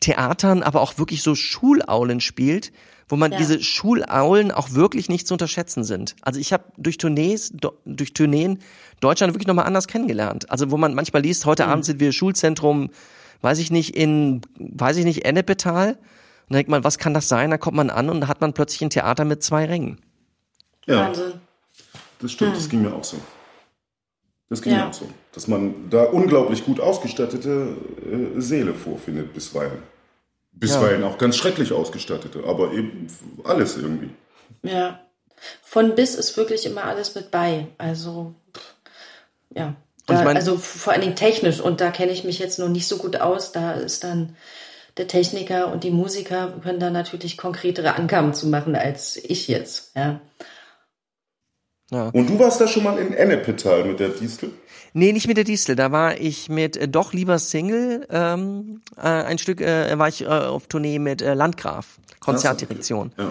[0.00, 2.72] Theatern, aber auch wirklich so Schulaulen spielt,
[3.08, 3.38] wo man Ja.
[3.38, 6.16] diese Schulaulen auch wirklich nicht zu unterschätzen sind.
[6.22, 7.52] Also ich habe durch Tournees,
[7.84, 8.58] durch Tourneen
[9.00, 10.50] Deutschland wirklich nochmal anders kennengelernt.
[10.50, 12.90] Also wo man manchmal liest, heute Abend sind wir Schulzentrum,
[13.42, 15.90] weiß ich nicht, in, weiß ich nicht, Ennepetal.
[15.92, 15.98] Und
[16.50, 17.50] dann denkt man, was kann das sein?
[17.50, 19.98] Da kommt man an und da hat man plötzlich ein Theater mit zwei Rängen.
[20.86, 21.32] Ja, Wahnsinn.
[22.20, 23.16] Das stimmt, das ging mir auch so.
[24.48, 24.78] Das ging Ja.
[24.84, 25.08] mir auch so.
[25.32, 27.76] Dass man da unglaublich gut ausgestattete
[28.36, 29.82] äh, Seele vorfindet, bisweilen.
[30.52, 33.08] Bisweilen auch ganz schrecklich ausgestattete, aber eben
[33.44, 34.10] alles irgendwie.
[34.62, 35.00] Ja.
[35.62, 37.66] Von bis ist wirklich immer alles mit bei.
[37.76, 38.34] Also,
[39.54, 39.66] ja.
[40.08, 42.58] Und ich Da, mein- also vor allen Dingen technisch und da kenne ich mich jetzt
[42.58, 43.52] noch nicht so gut aus.
[43.52, 44.36] Da ist dann
[44.96, 49.90] der Techniker und die Musiker können da natürlich konkretere Angaben zu machen als ich jetzt.
[49.94, 50.20] Ja.
[51.90, 54.50] Und du warst da schon mal in Ennepetal mit der Distel?
[54.92, 55.76] Nee, nicht mit der Distel.
[55.76, 58.06] Da war ich mit äh, Doch lieber Single.
[58.10, 63.12] Ähm, äh, ein Stück äh, war ich äh, auf Tournee mit äh, Landgraf, Konzertdirektion.
[63.16, 63.30] Ja.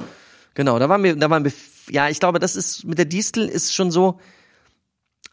[0.54, 1.52] Genau, da waren wir, da waren wir,
[1.90, 4.20] ja, ich glaube, das ist mit der Distel ist schon so.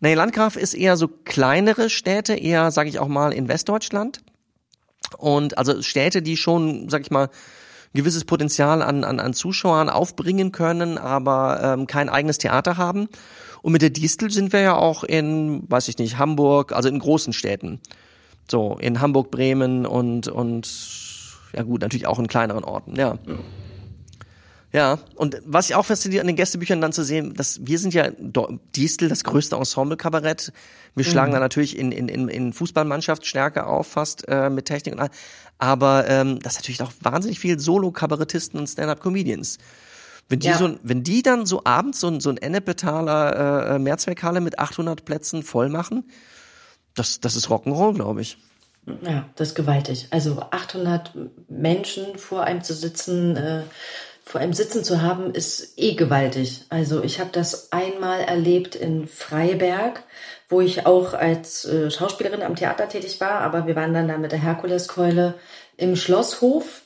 [0.01, 4.21] Nee, Landgraf ist eher so kleinere Städte, eher, sage ich auch mal, in Westdeutschland.
[5.17, 7.29] Und also Städte, die schon, sag ich mal,
[7.95, 13.09] gewisses Potenzial an, an, an Zuschauern aufbringen können, aber ähm, kein eigenes Theater haben.
[13.63, 16.99] Und mit der Distel sind wir ja auch in, weiß ich nicht, Hamburg, also in
[16.99, 17.81] großen Städten.
[18.51, 20.69] So, in Hamburg, Bremen und, und
[21.55, 23.19] ja gut, natürlich auch in kleineren Orten, ja.
[23.27, 23.35] Ja,
[25.17, 28.09] und was ich auch fasziniert an den Gästebüchern dann zu sehen, dass wir sind ja
[28.75, 30.53] Distel, das größte Ensemble-Kabarett.
[30.95, 35.01] Wir schlagen da natürlich in, in, in, in Fußballmannschaftsstärke auf, fast äh, mit Technik und
[35.01, 35.11] all.
[35.59, 39.59] Aber ähm, das ist natürlich auch wahnsinnig viel Solo-Kabarettisten und Stand-up-Comedians.
[40.29, 40.57] Wenn die, Ja.
[40.57, 45.05] so, wenn die dann so abends so, ein- so ein Ennepetaler äh, Mehrzweckhalle mit 800
[45.05, 46.05] Plätzen voll machen,
[46.95, 48.39] das, das ist Rock'n'Roll, glaube ich.
[49.03, 50.09] Ja, das ist gewaltig.
[50.11, 51.13] Also 800
[51.49, 53.63] Menschen vor einem zu sitzen, äh,
[54.25, 56.65] vor einem sitzen zu haben, ist eh gewaltig.
[56.69, 60.03] Also ich habe das einmal erlebt in Freiberg,
[60.49, 64.19] wo ich auch als äh, Schauspielerin am Theater tätig war, aber wir waren dann da
[64.19, 65.35] mit der Herkuleskeule
[65.77, 66.83] im Schlosshof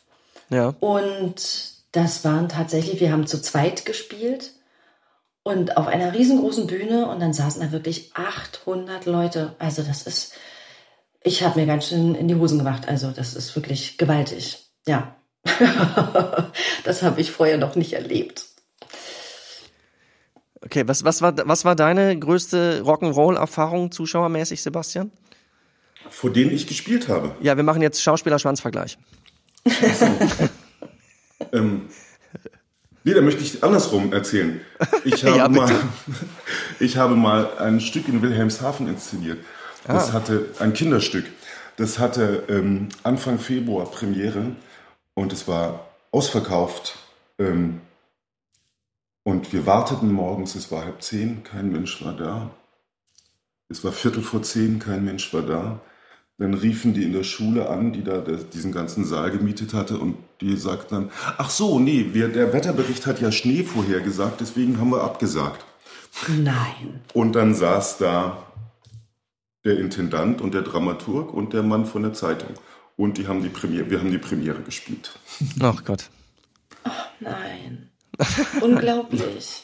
[0.51, 0.75] Ja.
[0.81, 4.53] und das waren tatsächlich, wir haben zu zweit gespielt
[5.43, 9.55] und auf einer riesengroßen Bühne und dann saßen da wirklich 800 Leute.
[9.59, 10.33] Also das ist,
[11.23, 12.89] Ich habe mir ganz schön in die Hosen gemacht.
[12.89, 14.65] Also das ist wirklich gewaltig.
[14.87, 15.17] Ja.
[16.85, 18.45] das habe ich vorher noch nicht erlebt.
[20.63, 25.13] Okay, was, was, war, was war deine größte Rock'n'Roll-Erfahrung zuschauermäßig, Sebastian?
[26.11, 27.35] Vor denen ich gespielt habe.
[27.41, 28.99] Ja, wir machen jetzt Schauspieler-Schwanzvergleich.
[31.53, 31.83] Ähm,
[33.05, 34.61] nee, da möchte ich andersrum erzählen.
[35.05, 35.71] Ich habe, Ja, mal,
[36.81, 39.39] ich habe mal ein Stück in Wilhelmshaven inszeniert.
[39.87, 40.13] Das Ah.
[40.15, 41.27] hatte ein Kinderstück.
[41.77, 44.53] Das hatte ähm, Anfang Februar Premiere
[45.17, 46.97] und es war ausverkauft.
[47.39, 47.81] Ähm,
[49.25, 52.51] und wir warteten morgens, es war halb zehn, kein Mensch war da.
[53.69, 55.81] Es war Viertel vor zehn, kein Mensch war da.
[56.39, 60.17] Dann riefen die in der Schule an, die da diesen ganzen Saal gemietet hatte und
[60.41, 64.91] die sagten dann, ach so, nee, wir, der Wetterbericht hat ja Schnee vorhergesagt, deswegen haben
[64.91, 65.65] wir abgesagt.
[66.29, 67.01] Nein.
[67.15, 68.47] Und dann saß da
[69.65, 72.55] der Intendant und der Dramaturg und der Mann von der Zeitung.
[72.97, 75.19] Und die haben die Premiere, wir haben die Premiere gespielt.
[75.61, 76.09] Ach Gott.
[77.21, 77.91] Nein.
[78.61, 79.63] Unglaublich.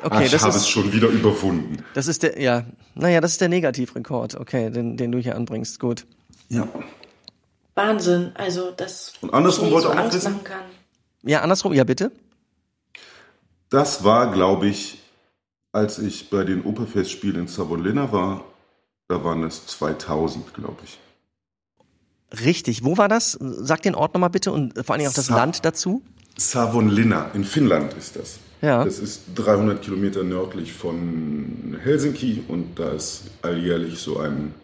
[0.00, 1.84] Ah, Okay, ich das habe es schon wieder überwunden.
[1.94, 2.66] das ist der, ja,
[2.96, 6.06] naja, das ist der Negativrekord, okay, den, den du hier anbringst, gut.
[6.48, 6.66] Ja.
[7.76, 8.32] Wahnsinn.
[8.34, 10.32] Also das Und andersrum wollte so auch Angst wissen?
[10.32, 10.64] machen kann.
[11.22, 12.10] Ja, andersrum, ja bitte?
[13.70, 14.98] Das war, glaube ich,
[15.70, 18.44] als ich bei den Operfestspielen in Savonlinna war,
[19.06, 20.98] da waren es 2000, glaube ich.
[22.40, 23.32] Richtig, wo war das?
[23.40, 26.02] Sag den Ort nochmal bitte und vor allen Dingen auch das Sa- Land dazu.
[26.38, 28.38] Savonlinna, in Finnland ist das.
[28.62, 28.84] Ja.
[28.84, 34.54] Das ist 300 Kilometer nördlich von Helsinki und da ist alljährlich so ein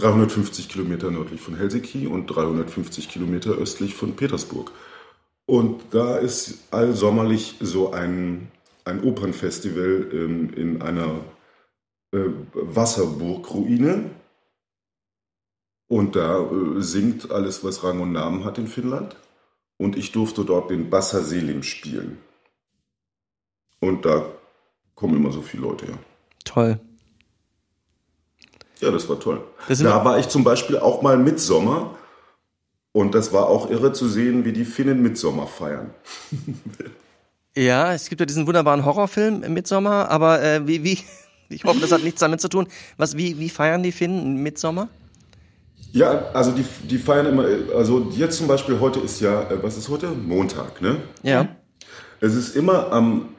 [0.00, 4.72] 350 Kilometer nördlich von Helsinki und 350 Kilometer östlich von Petersburg.
[5.46, 8.48] Und da ist allsommerlich so ein,
[8.84, 11.20] ein Opernfestival ähm, in einer
[12.14, 12.18] äh,
[12.54, 14.10] Wasserburgruine.
[15.88, 19.16] Und da äh, singt alles, was Rang und Namen hat in Finnland.
[19.78, 22.18] Und ich durfte dort den Bassa Selim spielen.
[23.80, 24.26] Und da
[24.94, 25.98] kommen immer so viele Leute her.
[26.44, 26.80] Toll.
[28.80, 29.40] Ja, das war toll.
[29.68, 31.96] Das da war ich zum Beispiel auch mal Mitsommer.
[32.92, 35.90] Und das war auch irre zu sehen, wie die Finnen Mitsommer feiern.
[37.58, 41.00] Ja, es gibt ja diesen wunderbaren Horrorfilm im Mitsommer, aber äh, wie, wie,
[41.48, 42.68] ich hoffe, das hat nichts damit zu tun.
[42.98, 44.88] Was, wie, wie feiern die Finnen Mitsommer?
[45.92, 49.76] Ja, also die, die feiern immer, also jetzt zum Beispiel heute ist ja, äh, was
[49.76, 50.08] ist heute?
[50.08, 50.96] Montag, ne?
[51.22, 51.56] Ja.
[52.20, 53.30] Es ist immer am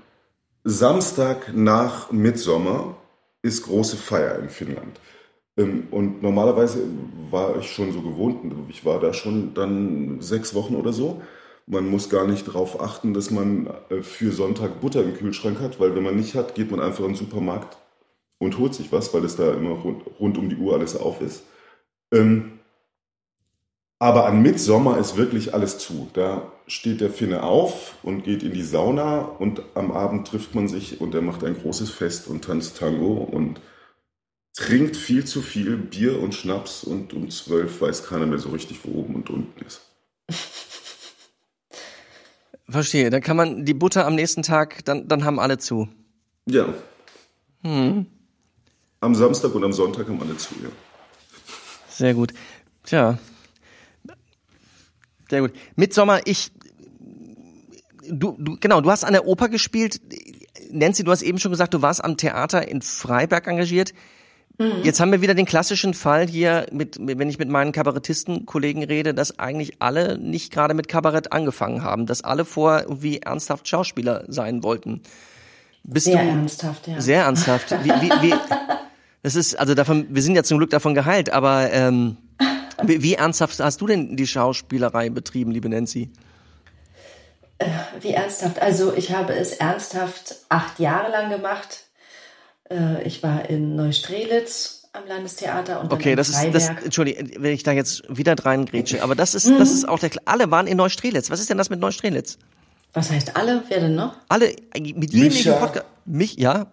[0.64, 2.96] Samstag nach Mitsommer
[3.42, 5.00] ist große Feier in Finnland.
[5.58, 6.80] Ähm, Und normalerweise
[7.30, 8.38] war ich schon so gewohnt,
[8.70, 11.22] ich war da schon dann sechs Wochen oder so.
[11.68, 15.80] Man muss gar nicht darauf achten, dass man äh, für Sonntag Butter im Kühlschrank hat,
[15.80, 17.78] weil wenn man nicht hat, geht man einfach in den Supermarkt
[18.40, 21.22] und holt sich was, weil es da immer rund, rund um die Uhr alles auf
[21.22, 21.44] ist.
[22.12, 22.60] Ähm,
[24.00, 26.10] aber an Mitsommer ist wirklich alles zu.
[26.14, 30.70] Da steht der Finne auf und geht in die Sauna und am Abend trifft man
[30.70, 33.60] sich und er macht ein großes Fest und tanzt Tango und
[34.56, 38.80] trinkt viel zu viel Bier und Schnaps und um zwölf weiß keiner mehr so richtig,
[38.84, 39.82] wo oben und unten ist.
[42.70, 43.10] Verstehe.
[43.10, 45.90] Dann kann man die Butter am nächsten Tag, dann, dann haben alle zu.
[46.46, 46.74] Ja.
[49.02, 50.70] Am Samstag und am Sonntag haben alle zu, ja.
[52.00, 52.34] Sehr gut.
[52.86, 53.18] Tja.
[55.30, 55.54] Sehr gut.
[55.76, 56.52] Mitsommer, ich.
[58.10, 60.02] Du, du, genau, du hast an der Oper gespielt.
[60.72, 63.94] Nancy, du hast eben schon gesagt, du warst am Theater in Freiberg engagiert.
[64.84, 69.14] Jetzt haben wir wieder den klassischen Fall hier, mit- wenn ich mit meinen Kabarettisten-Kollegen rede,
[69.14, 74.26] dass eigentlich alle nicht gerade mit Kabarett angefangen haben, dass alle vorher irgendwie ernsthaft Schauspieler
[74.28, 75.02] sein wollten.
[75.84, 77.00] Bist Sehr du ernsthaft, ja.
[77.00, 77.72] sehr ernsthaft?
[77.84, 78.34] Wie, wie, wie,
[79.24, 80.08] das ist also davon.
[80.10, 82.18] Wir sind ja zum Glück davon geheilt, aber ähm,
[82.84, 86.10] wie, wie ernsthaft hast du denn die Schauspielerei betrieben, liebe Nancy?
[88.00, 88.62] Wie ernsthaft?
[88.62, 91.84] Also ich habe es ernsthaft acht Jahre lang gemacht.
[92.70, 96.70] Äh, Ich war in Neustrelitz am Landestheater und dann Okay, in das ist das.
[96.70, 100.10] Entschuldigung, wenn ich da jetzt wieder reingrätsche, aber das ist das ist auch der.
[100.26, 101.30] Alle waren in Neustrelitz.
[101.30, 102.38] Was ist denn das mit Neustrelitz?
[102.94, 103.64] Was heißt alle?
[103.68, 104.16] Wer denn noch?
[104.30, 105.60] Alle mit jedem.
[105.60, 105.86] Podcast.
[106.06, 106.72] Mich, ja,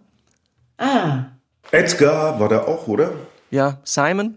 [0.78, 1.24] Ah,
[1.70, 3.12] Edgar war da auch, oder?
[3.50, 3.78] ja.
[3.84, 4.36] Simon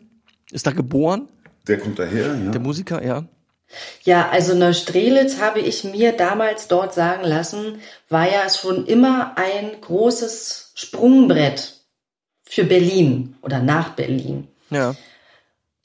[0.52, 1.28] ist da geboren,
[1.68, 2.52] Der kommt daher, ja.
[2.52, 3.26] der Musiker, ja.
[4.04, 9.80] Ja, also Neustrelitz habe ich mir damals dort sagen lassen, war ja schon immer ein
[9.80, 11.76] großes Sprungbrett
[12.44, 14.48] für Berlin oder nach Berlin.
[14.72, 14.96] Ja.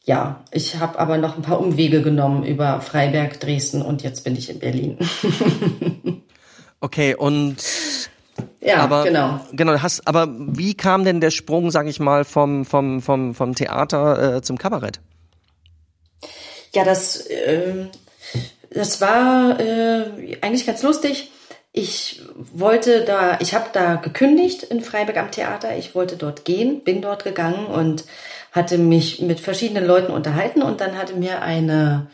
[0.07, 4.37] Ja, ich habe aber noch ein paar Umwege genommen über Freiberg, Dresden und jetzt bin
[4.37, 4.99] ich in Berlin.
[6.81, 7.57] Okay, und
[8.61, 9.41] Ja, aber, genau.
[9.53, 13.55] Genau, hast, aber wie kam denn der Sprung, sag ich mal, vom, vom, vom, vom
[13.55, 15.01] Theater äh, zum Kabarett?
[16.73, 17.91] Ja, das, ähm,
[18.71, 21.31] das war äh, eigentlich ganz lustig.
[21.73, 25.77] Ich wollte da, ich habe da gekündigt in Freiburg am Theater.
[25.77, 28.05] Ich wollte dort gehen, bin dort gegangen und
[28.53, 32.07] hatte mich mit verschiedenen Leuten unterhalten und dann hatte mir eine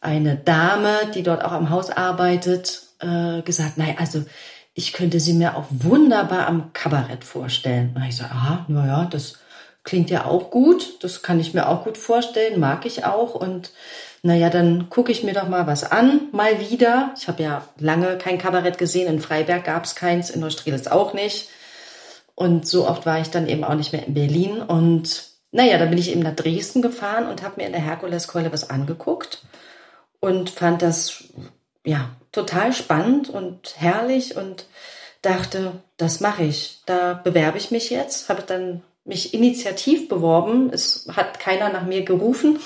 [0.00, 4.24] eine Dame, die dort auch am Haus arbeitet, äh, gesagt, nein, also
[4.74, 7.92] ich könnte sie mir auch wunderbar am Kabarett vorstellen.
[7.94, 9.38] Und ich so, aha, naja, das
[9.82, 13.72] klingt ja auch gut, das kann ich mir auch gut vorstellen, mag ich auch und
[14.22, 17.14] naja, dann gucke ich mir doch mal was an, mal wieder.
[17.16, 21.14] Ich habe ja lange kein Kabarett gesehen, in Freiberg gab es keins, in Neustrelitz auch
[21.14, 21.48] nicht.
[22.34, 24.60] Und so oft war ich dann eben auch nicht mehr in Berlin.
[24.60, 28.52] Und naja, dann bin ich eben nach Dresden gefahren und habe mir in der Herkuleskeule
[28.52, 29.42] was angeguckt
[30.20, 31.24] und fand das
[31.84, 34.66] ja total spannend und herrlich und
[35.22, 36.80] dachte, das mache ich.
[36.86, 38.28] Da bewerbe ich mich jetzt.
[38.28, 40.70] Habe dann mich initiativ beworben.
[40.72, 42.58] Es hat keiner nach mir gerufen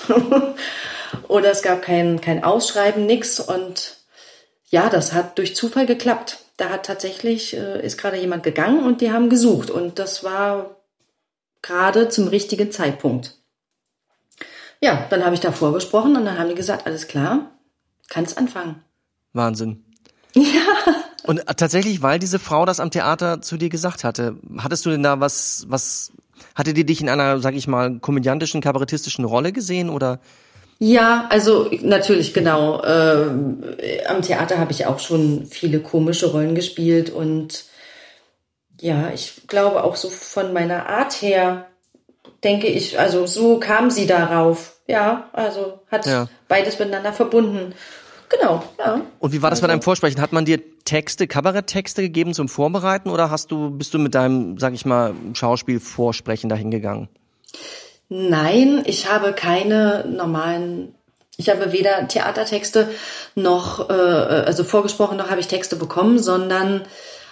[1.27, 3.39] oder es gab kein, kein Ausschreiben, nix.
[3.39, 3.97] Und
[4.69, 6.39] ja, das hat durch Zufall geklappt.
[6.57, 9.69] Da hat tatsächlich, äh, ist gerade jemand gegangen und die haben gesucht.
[9.69, 10.77] Und das war
[11.61, 13.35] gerade zum richtigen Zeitpunkt.
[14.79, 17.51] Ja, dann habe ich da vorgesprochen und dann haben die gesagt, alles klar,
[18.07, 18.84] kannst anfangen.
[19.35, 19.83] Wahnsinn.
[20.33, 20.43] Ja.
[21.23, 25.01] Und tatsächlich, weil diese Frau das am Theater zu dir gesagt hatte, hattest du denn
[25.03, 26.11] da was, was,
[26.53, 30.19] hatte die dich in einer, sag ich mal, komödiantischen, kabarettistischen Rolle gesehen oder?
[30.77, 32.83] Ja, also natürlich genau.
[32.83, 33.63] Ähm,
[34.07, 37.65] am Theater habe ich auch schon viele komische Rollen gespielt und
[38.81, 41.67] ja, ich glaube auch so von meiner Art her
[42.43, 44.73] denke ich, also so kam sie darauf.
[44.87, 46.27] Ja, also hat ja.
[46.47, 47.73] beides miteinander verbunden.
[48.29, 49.01] Genau, ja.
[49.19, 49.67] Und wie war das also.
[49.67, 50.21] bei deinem Vorsprechen?
[50.21, 54.57] Hat man dir Texte, Kabaretttexte gegeben zum Vorbereiten oder hast du, bist du mit deinem,
[54.57, 57.09] sag ich mal, Schauspielvorsprechen dahin gegangen?
[58.09, 60.93] Nein, ich habe keine normalen,
[61.37, 62.89] ich habe weder Theatertexte
[63.35, 66.81] noch, äh, also vorgesprochen noch habe ich Texte bekommen, sondern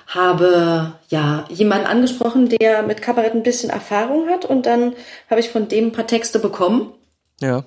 [0.07, 4.93] habe ja jemanden angesprochen, der mit Kabarett ein bisschen Erfahrung hat und dann
[5.29, 6.91] habe ich von dem ein paar Texte bekommen.
[7.39, 7.63] Ja.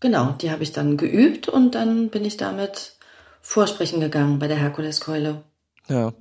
[0.00, 2.96] Genau, die habe ich dann geübt und dann bin ich damit
[3.40, 5.42] vorsprechen gegangen bei der Herkuleskeule.
[5.88, 6.12] Ja.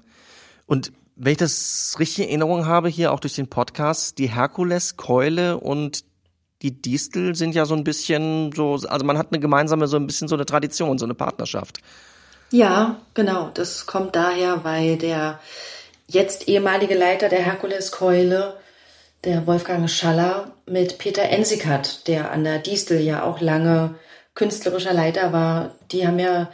[0.65, 5.57] Und wenn ich das richtig in Erinnerung habe, hier auch durch den Podcast, die Herkuleskeule
[5.59, 6.03] und
[6.61, 10.07] die Distel sind ja so ein bisschen so, also man hat eine gemeinsame, so ein
[10.07, 11.79] bisschen so eine Tradition, so eine Partnerschaft.
[12.51, 13.49] Ja, genau.
[13.53, 15.39] Das kommt daher, weil der
[16.07, 18.55] jetzt ehemalige Leiter der Herkuleskeule,
[19.25, 23.95] der Wolfgang Schaller, mit Peter Ensikat, der an der Distel ja auch lange
[24.33, 26.51] künstlerischer Leiter war, die haben ja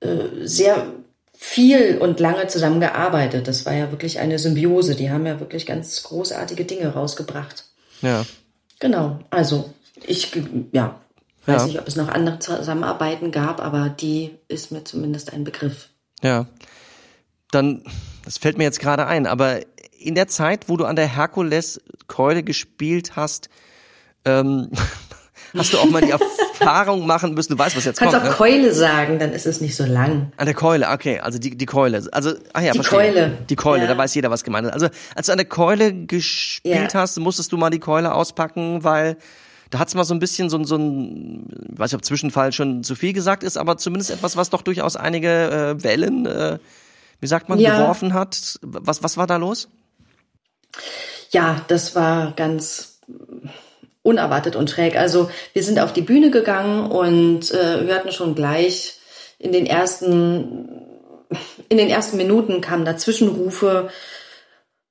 [0.00, 0.86] äh, sehr
[1.32, 3.48] viel und lange zusammengearbeitet.
[3.48, 4.94] Das war ja wirklich eine Symbiose.
[4.94, 7.64] Die haben ja wirklich ganz großartige Dinge rausgebracht.
[8.00, 8.24] Ja.
[8.78, 9.18] Genau.
[9.30, 9.72] Also
[10.04, 10.30] ich,
[10.72, 11.00] ja,
[11.46, 11.66] weiß ja.
[11.66, 15.88] nicht, ob es noch andere Zusammenarbeiten gab, aber die ist mir zumindest ein Begriff.
[16.22, 16.46] Ja.
[17.50, 17.82] Dann,
[18.24, 19.60] das fällt mir jetzt gerade ein, aber
[20.06, 23.48] in der Zeit, wo du an der Herkules-Keule gespielt hast,
[24.24, 24.70] ähm,
[25.56, 28.24] hast du auch mal die Erfahrung machen müssen, du weißt, was jetzt Kannst kommt.
[28.24, 28.52] Kannst auch ne?
[28.52, 30.32] Keule sagen, dann ist es nicht so lang.
[30.36, 32.02] An der Keule, okay, also die, die Keule.
[32.12, 32.98] Also, ah ja, die verstehe.
[32.98, 33.38] Keule.
[33.48, 33.88] Die Keule, ja.
[33.88, 34.72] da weiß jeder, was gemeint ist.
[34.72, 37.00] Also, als du an der Keule gespielt ja.
[37.00, 39.16] hast, musstest du mal die Keule auspacken, weil
[39.70, 42.84] da hat's mal so ein bisschen so, so ein, ich weiß nicht, ob Zwischenfall schon
[42.84, 46.58] zu viel gesagt ist, aber zumindest etwas, was doch durchaus einige äh, Wellen, äh,
[47.20, 47.78] wie sagt man, ja.
[47.78, 48.58] geworfen hat.
[48.62, 49.68] Was, was war da los?
[51.30, 53.00] Ja, das war ganz
[54.02, 54.96] unerwartet und schräg.
[54.96, 58.98] Also wir sind auf die Bühne gegangen und äh, hörten schon gleich
[59.38, 60.82] in den ersten
[61.68, 63.88] in den ersten Minuten kamen da Zwischenrufe,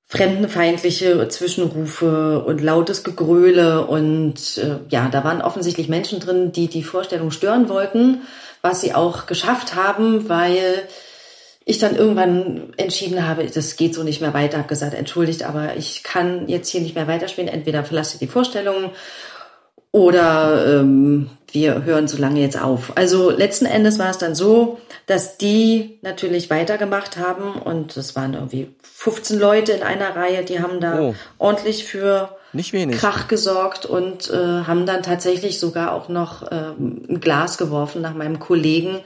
[0.07, 6.83] fremdenfeindliche Zwischenrufe und lautes Gegröle und äh, ja, da waren offensichtlich Menschen drin, die die
[6.83, 8.21] Vorstellung stören wollten,
[8.61, 10.83] was sie auch geschafft haben, weil
[11.65, 15.76] ich dann irgendwann entschieden habe, das geht so nicht mehr weiter, habe gesagt, entschuldigt, aber
[15.76, 17.50] ich kann jetzt hier nicht mehr weiterspielen.
[17.50, 18.91] Entweder verlasse die Vorstellung
[19.91, 22.93] oder ähm, wir hören so lange jetzt auf.
[22.95, 28.34] Also letzten Endes war es dann so, dass die natürlich weitergemacht haben und es waren
[28.34, 31.16] irgendwie 15 Leute in einer Reihe, die haben da oh.
[31.38, 32.97] ordentlich für nicht wenig.
[32.97, 38.14] Krach gesorgt und äh, haben dann tatsächlich sogar auch noch äh, ein Glas geworfen nach
[38.14, 38.99] meinem Kollegen,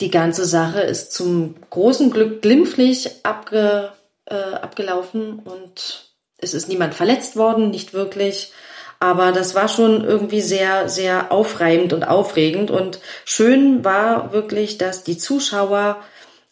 [0.00, 3.92] die ganze Sache ist zum großen Glück glimpflich abge,
[4.26, 8.52] äh, abgelaufen und es ist niemand verletzt worden, nicht wirklich.
[8.98, 12.70] Aber das war schon irgendwie sehr, sehr aufreibend und aufregend.
[12.70, 15.98] Und schön war wirklich, dass die Zuschauer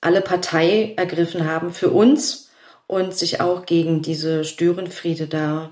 [0.00, 2.50] alle Partei ergriffen haben für uns
[2.86, 5.70] und sich auch gegen diese Störenfriede da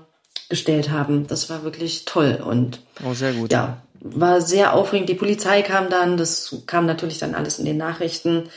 [0.49, 1.27] gestellt haben.
[1.27, 3.51] Das war wirklich toll und Oh, sehr gut.
[3.51, 5.09] ja, war sehr aufregend.
[5.09, 8.49] Die Polizei kam dann, das kam natürlich dann alles in den Nachrichten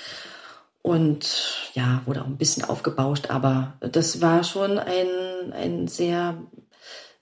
[0.83, 6.37] und ja, wurde auch ein bisschen aufgebauscht, aber das war schon ein, ein sehr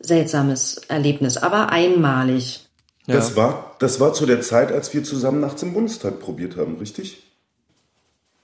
[0.00, 2.66] seltsames Erlebnis, aber einmalig.
[3.06, 3.16] Ja.
[3.16, 6.76] Das, war, das war zu der Zeit, als wir zusammen nachts im Bundestag probiert haben,
[6.78, 7.22] richtig?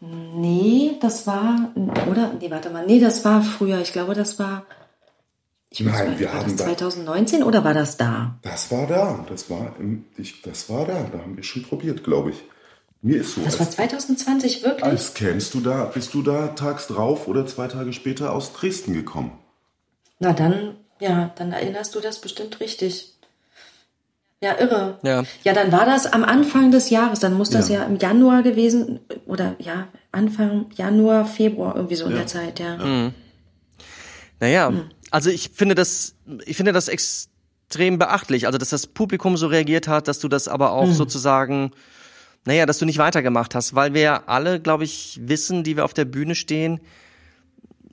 [0.01, 1.73] Nee, das war,
[2.11, 2.33] oder?
[2.41, 2.87] Nee, warte mal.
[2.87, 3.81] Nee, das war früher.
[3.81, 4.65] Ich glaube, das war.
[5.73, 8.37] Ich Nein, mal- wir war haben das da- 2019 oder war das da?
[8.43, 9.25] Das war da.
[9.29, 11.05] Das war, im, ich, das war da.
[11.13, 12.37] Da haben wir schon probiert, glaube ich.
[13.03, 14.85] Mir ist so, Das war als, 2020, wirklich?
[14.85, 18.93] als kennst du da, bist du da tags drauf oder zwei Tage später aus Dresden
[18.93, 19.39] gekommen.
[20.19, 23.15] Na dann, ja, dann erinnerst du das bestimmt richtig.
[24.43, 24.99] Ja, irre.
[25.03, 25.23] Ja.
[25.45, 27.21] Ja, dann war das am Anfang des Jahres.
[27.21, 27.81] Dann muss das Ja.
[27.81, 33.13] ja, im Januar gewesen oder ja, Anfang Januar, Februar, irgendwie so in der Zeit, ja.
[34.41, 34.91] Naja, Hm.
[35.11, 38.47] Also ich finde das, ich finde das extrem beachtlich.
[38.47, 41.73] Also, dass das Publikum so reagiert hat, dass du das aber auch sozusagen,
[42.45, 45.85] naja, dass du nicht weitergemacht hast, weil wir ja alle, glaube ich, wissen, die wir
[45.85, 46.81] auf der Bühne stehen,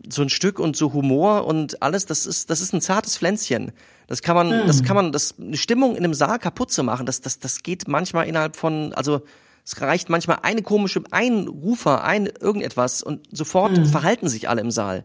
[0.10, 3.74] so ein Stück und so Humor und alles, das ist, das ist ein zartes Pflänzchen.
[4.08, 7.06] Das kann man, das kann man, das, eine Stimmung in einem Saal kaputt zu machen,
[7.06, 9.22] das, das, das geht manchmal innerhalb von, also,
[9.66, 14.72] es reicht manchmal eine komische, ein Rufer, ein irgendetwas und sofort verhalten sich alle im
[14.72, 15.04] Saal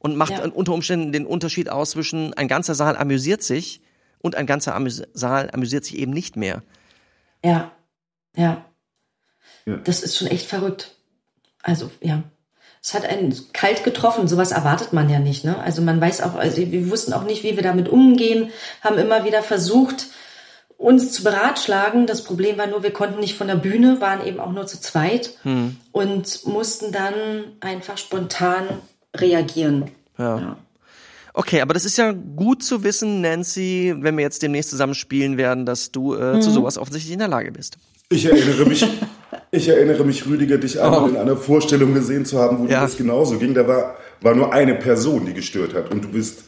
[0.00, 0.44] und macht Ja.
[0.44, 3.80] unter Umständen den Unterschied aus zwischen ein ganzer Saal amüsiert sich
[4.18, 6.62] und ein ganzer Amüs Saal amüsiert sich eben nicht mehr.
[7.44, 7.70] Ja,
[8.34, 8.64] ja.
[9.66, 9.76] Ja.
[9.76, 10.96] Das ist schon echt verrückt.
[11.62, 12.22] Also, ja.
[12.82, 14.26] Es hat einen kalt getroffen.
[14.26, 15.58] Sowas erwartet man ja nicht, ne?
[15.58, 19.24] Also man weiß auch, also wir wussten auch nicht, wie wir damit umgehen, haben immer
[19.26, 20.06] wieder versucht,
[20.78, 22.06] uns zu beratschlagen.
[22.06, 24.80] Das Problem war nur, wir konnten nicht von der Bühne, waren eben auch nur zu
[24.80, 25.34] zweit
[25.92, 27.14] und mussten dann
[27.60, 28.66] einfach spontan
[29.16, 29.90] reagieren.
[30.18, 30.38] Ja.
[30.38, 30.56] Ja.
[31.32, 35.36] Okay, aber das ist ja gut zu wissen, Nancy, wenn wir jetzt demnächst zusammen spielen
[35.36, 37.78] werden, dass du äh, zu sowas offensichtlich in der Lage bist.
[38.08, 38.84] Ich erinnere mich,
[39.52, 42.66] ich erinnere mich, Rüdiger, dich einmal in einer Vorstellung gesehen zu haben, wo Oh.
[42.66, 42.80] Ja.
[42.80, 43.54] dir das genauso ging.
[43.54, 45.90] Da war, war nur eine Person, die gestört hat.
[45.92, 46.44] Und du bist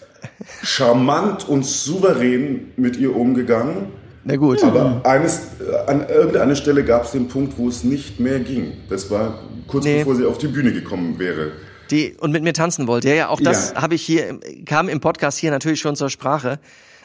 [0.62, 3.86] charmant und souverän mit ihr umgegangen.
[4.24, 4.62] Na gut.
[4.62, 8.72] Aber eines, äh, an irgendeiner Stelle gab es den Punkt, wo es nicht mehr ging.
[8.88, 9.38] Das war
[9.68, 9.98] kurz Nee.
[9.98, 11.52] bevor sie auf die Bühne gekommen wäre.
[11.93, 13.09] Die und mit mir tanzen wollte.
[13.09, 13.82] Ja, ja, auch das Ja.
[13.82, 16.59] habe ich hier kam im Podcast hier natürlich schon zur Sprache.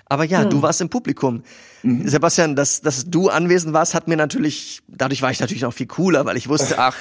[0.10, 0.50] Aber ja, Hm.
[0.50, 1.44] du warst im Publikum.
[1.84, 2.08] Mhm.
[2.08, 5.86] Sebastian, dass, dass du anwesend warst, hat mir natürlich, dadurch war ich natürlich noch viel
[5.88, 6.96] cooler, weil ich wusste, ach,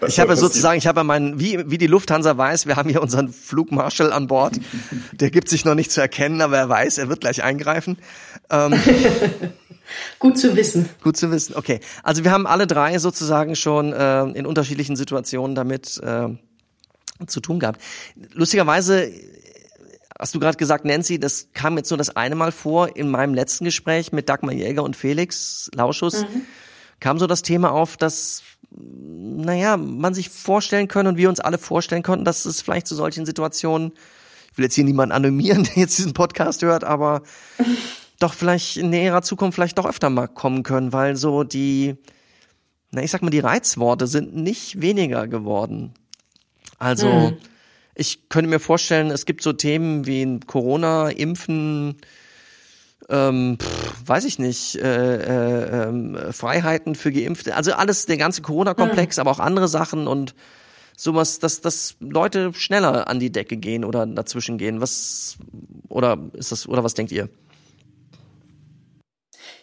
[0.00, 2.88] Was ich habe sozusagen, ich habe ja meinen, wie, wie die Lufthansa weiß, wir haben
[2.90, 4.58] hier unseren Flugmarshal an Bord.
[5.12, 7.96] Der gibt sich noch nicht zu erkennen, aber er weiß, er wird gleich eingreifen.
[10.18, 10.88] Gut zu wissen.
[11.02, 11.54] Gut zu wissen.
[11.56, 16.28] Okay, also wir haben alle drei sozusagen schon äh, in unterschiedlichen Situationen damit äh,
[17.26, 17.80] zu tun gehabt.
[18.32, 19.10] Lustigerweise
[20.18, 23.34] hast du gerade gesagt, Nancy, das kam jetzt nur das eine Mal vor in meinem
[23.34, 26.24] letzten Gespräch mit Dagmar Jäger und Felix Lauschus.
[27.00, 31.58] Kam so das Thema auf, dass naja, man sich vorstellen können und wir uns alle
[31.58, 33.92] vorstellen konnten, dass es vielleicht zu solchen Situationen,
[34.52, 37.22] ich will jetzt hier niemanden animieren, der jetzt diesen Podcast hört, aber
[38.18, 41.96] doch vielleicht in näherer Zukunft vielleicht doch öfter mal kommen können, weil so die,
[42.90, 45.94] na ich sag mal, die Reizworte sind nicht weniger geworden.
[46.78, 47.32] Also
[47.94, 51.96] ich könnte mir vorstellen, es gibt so Themen wie Corona, Impfen,
[53.08, 58.42] ähm, pff, weiß ich nicht, äh, äh, ähm, Freiheiten für Geimpfte, also alles, der ganze
[58.42, 60.34] Corona-Komplex, aber auch andere Sachen und
[60.96, 64.80] sowas, dass, dass Leute schneller an die Decke gehen oder dazwischen gehen.
[64.80, 65.36] Was
[65.88, 67.28] oder ist das oder was denkt ihr?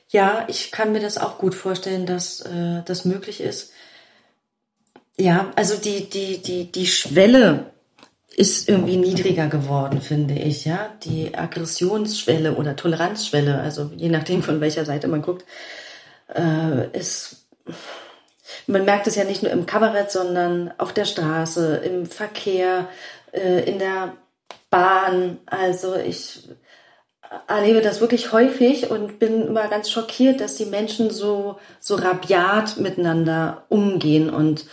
[0.10, 3.73] Ja, ich kann mir das auch gut vorstellen, dass äh, das möglich ist.
[5.18, 7.72] Ja, also die, die, die, die Schwelle
[8.36, 10.90] ist irgendwie niedriger geworden, finde ich, ja.
[11.04, 15.46] Die Aggressionsschwelle oder Toleranzschwelle, also je nachdem von welcher Seite man guckt,
[16.34, 17.46] äh, ist,
[18.66, 22.88] man merkt es ja nicht nur im Kabarett, sondern auf der Straße, im Verkehr,
[23.32, 24.14] äh, in der
[24.72, 25.38] Bahn.
[25.46, 26.50] Also ich
[27.48, 32.78] erlebe das wirklich häufig und bin immer ganz schockiert, dass die Menschen so, so rabiat
[32.78, 34.32] miteinander umgehen.
[34.32, 34.66] Und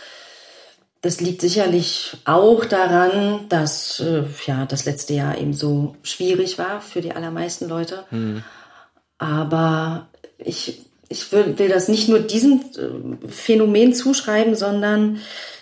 [1.01, 6.79] das liegt sicherlich auch daran, dass äh, ja, das letzte Jahr eben so schwierig war
[6.79, 8.05] für die allermeisten Leute.
[9.17, 15.19] Aber ich, ich will, will das nicht nur diesem äh, Phänomen zuschreiben, sondern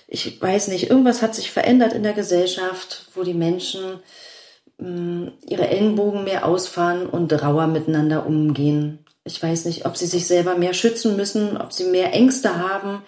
[0.08, 4.00] ich weiß nicht, irgendwas hat sich verändert in der Gesellschaft, wo die Menschen
[4.78, 9.06] mh, ihre Ellenbogen mehr ausfahren und rauer miteinander umgehen.
[9.24, 13.04] Ich weiß nicht, ob sie sich selber mehr schützen müssen, ob sie mehr Ängste haben.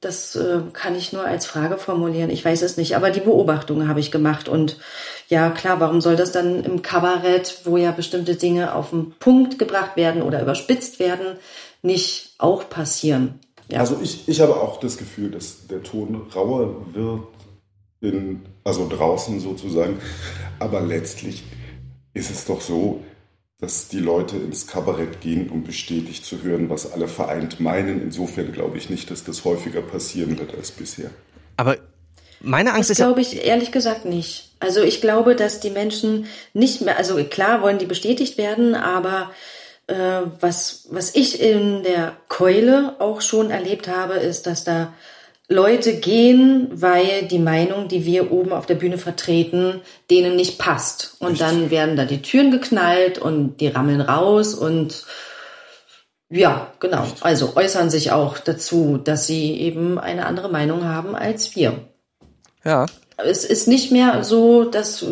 [0.00, 2.30] Das äh, kann ich nur als Frage formulieren.
[2.30, 4.48] Ich weiß es nicht, aber die Beobachtung habe ich gemacht.
[4.48, 4.78] Und
[5.28, 9.58] ja, klar, warum soll das dann im Kabarett, wo ja bestimmte Dinge auf den Punkt
[9.58, 11.36] gebracht werden oder überspitzt werden,
[11.82, 13.40] nicht auch passieren?
[13.70, 13.80] Ja.
[13.80, 17.20] Also ich, ich habe auch das Gefühl, dass der Ton rauer wird,
[18.00, 20.00] in, also draußen sozusagen.
[20.58, 21.44] Aber letztlich
[22.14, 23.02] ist es doch so,
[23.60, 28.00] dass die Leute ins Kabarett gehen, um bestätigt zu hören, was alle vereint meinen.
[28.00, 31.10] Insofern glaube ich nicht, dass das häufiger passieren wird als bisher.
[31.56, 31.76] Aber
[32.40, 33.06] meine Angst das ist ja.
[33.06, 34.52] glaube ich ehrlich gesagt nicht.
[34.60, 39.30] Also ich glaube, dass die Menschen nicht mehr, also klar wollen die bestätigt werden, aber
[39.86, 44.94] äh, was, was ich in der Keule auch schon erlebt habe, ist, dass da
[45.52, 51.16] Leute gehen, weil die Meinung, die wir oben auf der Bühne vertreten, denen nicht passt.
[51.18, 51.48] Und Richtig.
[51.48, 55.04] dann werden da die Türen geknallt und die rammeln raus und
[56.32, 57.04] ja, genau.
[57.22, 61.80] Also äußern sich auch dazu, dass sie eben eine andere Meinung haben als wir.
[62.64, 62.86] Ja.
[63.16, 65.04] Es ist nicht mehr so, dass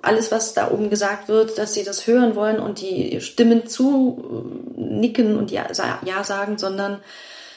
[0.00, 4.64] alles, was da oben gesagt wird, dass sie das hören wollen und die Stimmen zu
[4.74, 5.66] nicken und ja,
[6.06, 7.00] ja sagen, sondern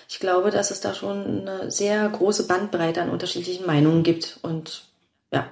[0.07, 4.39] ich glaube, dass es da schon eine sehr große Bandbreite an unterschiedlichen Meinungen gibt.
[4.41, 4.85] Und
[5.31, 5.47] ja,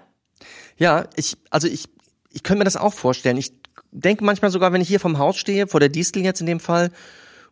[0.78, 1.90] Ja, ich, also ich,
[2.30, 3.38] ich könnte mir das auch vorstellen.
[3.38, 3.54] Ich
[3.92, 6.60] denke manchmal sogar, wenn ich hier vom Haus stehe, vor der Distel jetzt in dem
[6.60, 6.92] Fall,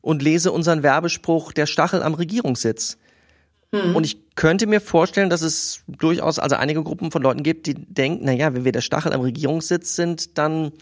[0.01, 2.97] und lese unseren Werbespruch, der Stachel am Regierungssitz.
[3.71, 7.73] Und ich könnte mir vorstellen, dass es durchaus also einige Gruppen von Leuten gibt, die
[7.73, 10.73] denken, na ja, wenn wir der Stachel am Regierungssitz sind, dann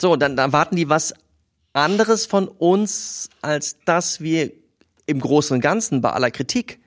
[0.00, 1.14] so, dann dann erwarten die was
[1.72, 4.52] anderes von uns, als dass wir
[5.06, 6.80] im Großen und Ganzen bei aller Kritik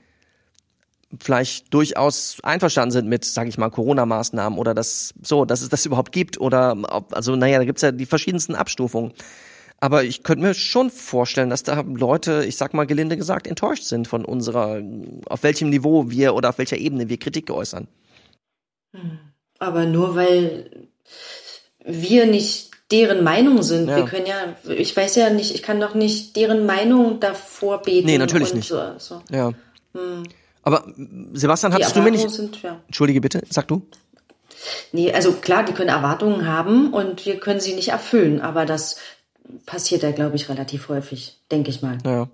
[1.22, 5.86] vielleicht durchaus einverstanden sind mit, sage ich mal, Corona-Maßnahmen oder das so, dass es das
[5.86, 9.14] überhaupt gibt oder ob, also naja, da gibt's ja die verschiedensten Abstufungen.
[9.80, 13.84] Aber ich könnte mir schon vorstellen, dass da Leute, ich sag mal gelinde gesagt, enttäuscht
[13.84, 14.82] sind von unserer,
[15.28, 17.88] auf welchem Niveau wir oder auf welcher Ebene wir Kritik äußern.
[19.60, 20.88] aber nur weil
[21.86, 23.90] wir nicht deren Meinung sind.
[23.90, 23.98] Ja.
[23.98, 28.08] Wir können ja, ich weiß ja nicht, ich kann doch nicht deren Meinung davor beten.
[28.08, 28.70] Nee, natürlich und nicht.
[28.70, 29.22] So, so.
[29.30, 29.52] Ja.
[30.64, 30.86] Aber
[31.34, 32.30] Sebastian, Die hattest du mir nicht.
[32.30, 32.80] sind, ja.
[32.88, 33.82] Entschuldige bitte, sag du.
[34.92, 38.98] Nee, also klar, die können Erwartungen haben und wir können sie nicht erfüllen, aber das
[39.66, 41.98] passiert ja, glaube ich, relativ häufig, denke ich mal.
[42.06, 42.28] Ja.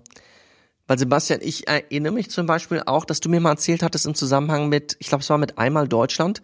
[0.86, 4.14] Weil Sebastian, ich erinnere mich zum Beispiel auch, dass du mir mal erzählt hattest im
[4.14, 6.42] Zusammenhang mit, ich glaube, es war mit Einmal Deutschland,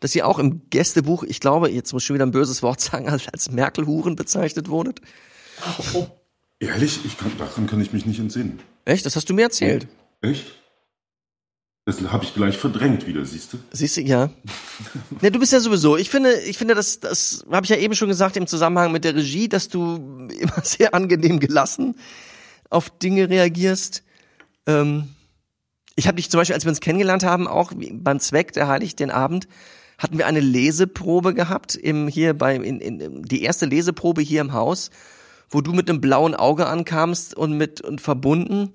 [0.00, 2.80] dass ihr auch im Gästebuch, ich glaube, jetzt muss ich schon wieder ein böses Wort
[2.80, 5.00] sagen, als, als Merkel-Huren bezeichnet wurdet.
[6.58, 8.60] Ehrlich, ich kann, daran kann ich mich nicht entsinnen.
[8.84, 9.06] Echt?
[9.06, 9.86] Das hast du mir erzählt.
[10.22, 10.46] Echt?
[11.86, 13.58] Das habe ich gleich verdrängt wieder, siehst du?
[13.72, 14.30] Siehst du, ja.
[15.20, 15.96] Ne, du bist ja sowieso.
[15.96, 19.04] Ich finde, ich finde, das, das habe ich ja eben schon gesagt im Zusammenhang mit
[19.04, 21.96] der Regie, dass du immer sehr angenehm gelassen
[22.68, 24.04] auf Dinge reagierst.
[24.66, 25.08] Ähm,
[25.96, 28.94] ich habe dich zum Beispiel, als wir uns kennengelernt haben, auch beim Zweck der Heilig
[28.94, 29.48] den Abend,
[30.00, 34.54] hatten wir eine Leseprobe gehabt im hier bei in, in, die erste Leseprobe hier im
[34.54, 34.90] Haus,
[35.50, 38.72] wo du mit einem blauen Auge ankamst und mit und verbunden.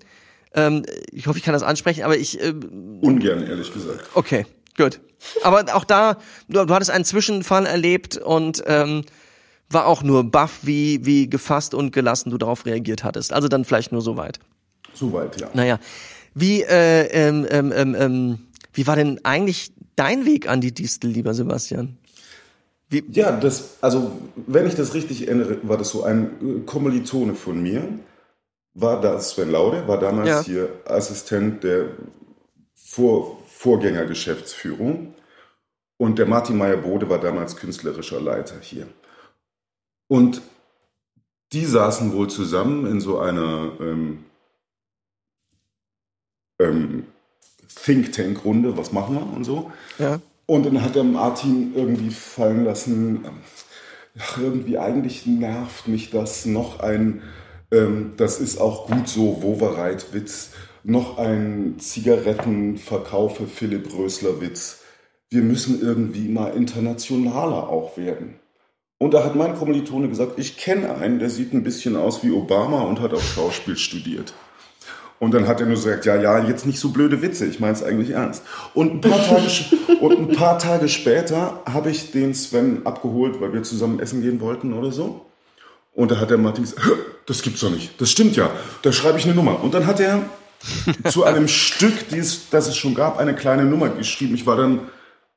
[0.53, 2.53] Ähm, ich hoffe, ich kann das ansprechen, aber ich äh,
[3.01, 4.05] Ungern, ehrlich gesagt.
[4.13, 4.45] Okay,
[4.77, 5.01] gut.
[5.43, 9.01] Aber auch da, du, du hattest einen Zwischenfall erlebt und ähm,
[9.67, 13.33] war auch nur baff, wie, wie gefasst und gelassen du darauf reagiert hattest.
[13.33, 14.39] Also dann vielleicht nur so weit.
[14.93, 15.49] Soweit, ja.
[15.55, 15.79] Naja,
[16.35, 18.39] wie, äh, ähm, ähm, ähm, ähm,
[18.73, 21.97] wie war denn eigentlich dein Weg an die Distel, lieber Sebastian?
[22.89, 27.35] Wie, Ja, das, also wenn ich das richtig erinnere, war das so ein äh, Kommilitone
[27.35, 27.99] von mir,
[28.73, 30.41] war da Sven Laude, war damals Ja.
[30.43, 31.89] hier Assistent der
[32.73, 35.15] Vor Vorgängergeschäftsführung
[35.97, 38.87] und der Martin Meyer-Bode war damals künstlerischer Leiter hier.
[40.07, 40.41] Und
[41.53, 44.25] die saßen wohl zusammen in so einer ähm,
[46.59, 47.07] ähm,
[47.83, 49.71] Think Tank-Runde, was machen wir und so.
[49.99, 50.19] ja.
[50.47, 53.31] Und dann hat der Martin irgendwie fallen lassen, ähm,
[54.19, 57.23] ach, irgendwie eigentlich nervt mich das, noch ein,
[57.71, 60.51] ähm, das ist auch gut so, Wovereit Witz,
[60.83, 64.81] noch ein Zigarettenverkaufe Philipp Rösler Witz.
[65.31, 68.35] Wir müssen irgendwie mal internationaler auch werden.
[68.99, 72.31] Und da hat mein Kommilitone gesagt, ich kenne einen, der sieht ein bisschen aus wie
[72.31, 74.33] Obama und hat auch Schauspiel studiert.
[75.19, 77.73] Und dann hat er nur gesagt, ja, ja, jetzt nicht so blöde Witze, ich meine
[77.73, 78.43] es eigentlich ernst.
[78.73, 79.47] Und ein paar Tage,
[80.01, 84.41] und ein paar Tage später habe ich den Sven abgeholt, weil wir zusammen essen gehen
[84.41, 85.25] wollten oder so.
[85.93, 86.91] Und da hat der Martin gesagt, "Hä,
[87.25, 88.49] das gibt's doch nicht, das stimmt ja,
[88.81, 89.63] da schreibe ich eine Nummer.
[89.63, 90.21] Und dann hat er
[91.09, 94.35] zu einem Stück, dies, das es schon gab, eine kleine Nummer geschrieben.
[94.35, 94.81] Ich war dann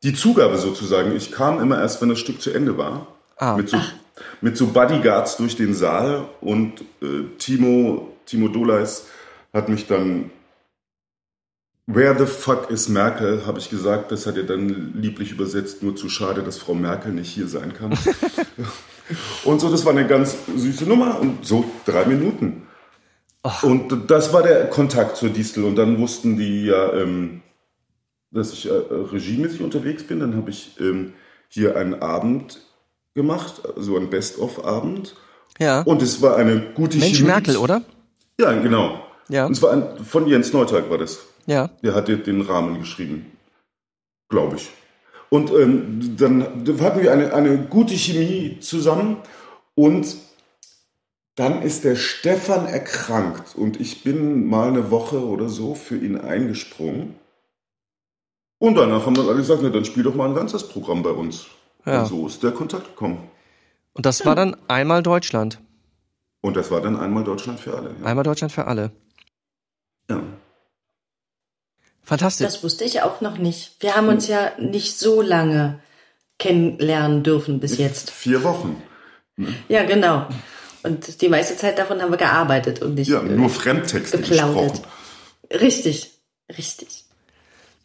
[0.03, 1.14] die Zugabe sozusagen.
[1.16, 3.07] Ich kam immer erst, wenn das Stück zu Ende war.
[3.37, 3.57] Ah.
[3.57, 3.79] Mit, so,
[4.41, 9.05] mit so Bodyguards durch den Saal und äh, Timo, Timo Dolais
[9.53, 10.30] hat mich dann
[11.90, 14.12] Where the fuck is Merkel, habe ich gesagt.
[14.12, 15.82] Das hat er dann lieblich übersetzt.
[15.82, 17.96] Nur zu schade, dass Frau Merkel nicht hier sein kann.
[19.44, 21.18] und so, das war eine ganz süße Nummer.
[21.18, 22.66] Und so drei Minuten.
[23.62, 25.64] Und das war der Kontakt zur Distel.
[25.64, 27.40] Und dann wussten die ja, ähm,
[28.32, 30.20] dass ich äh, regiemäßig unterwegs bin.
[30.20, 31.14] Dann habe ich ähm,
[31.49, 32.61] hier einen Abend
[33.14, 35.16] gemacht, so einen Best-of-Abend.
[35.59, 35.80] Ja.
[35.80, 37.28] Und es war eine gute Mensch Chemie.
[37.28, 37.80] Merkel, oder?
[38.38, 39.08] Ja, genau.
[39.29, 39.47] Ja.
[39.47, 41.20] Und es war ein, von Jens Neutag war das.
[41.47, 41.68] Ja.
[41.83, 43.26] Der hat den- den Rahmen geschrieben,
[44.29, 44.70] glaube ich.
[45.31, 46.43] Und ähm, dann
[46.81, 49.18] hatten wir eine, eine gute Chemie zusammen
[49.74, 50.16] und
[51.37, 56.18] dann ist der Stefan erkrankt und ich bin mal eine Woche oder so für ihn
[56.18, 57.14] eingesprungen.
[58.59, 61.11] Und danach haben dann alle gesagt, na, dann spiel doch mal ein ganzes Programm bei
[61.11, 61.47] uns.
[61.87, 62.01] Ja.
[62.01, 63.18] Und so ist der Kontakt gekommen.
[63.93, 65.61] Und das war dann einmal Deutschland.
[66.41, 67.91] Und das war dann einmal Deutschland für alle.
[68.01, 68.07] Ja.
[68.07, 68.91] Einmal Deutschland für alle.
[70.11, 70.23] Ja.
[72.03, 72.47] Fantastisch.
[72.47, 73.77] Das wusste ich auch noch nicht.
[73.81, 75.79] Wir haben uns ja nicht so lange
[76.39, 78.11] kennenlernen dürfen bis jetzt.
[78.11, 78.83] Vier Wochen.
[79.69, 80.27] Ja, genau.
[80.83, 84.73] Und die meiste Zeit davon haben wir gearbeitet und nicht Ja, nur Fremdtexte geplaudert.
[84.73, 84.87] gesprochen.
[85.61, 86.13] Richtig,
[86.57, 86.97] richtig.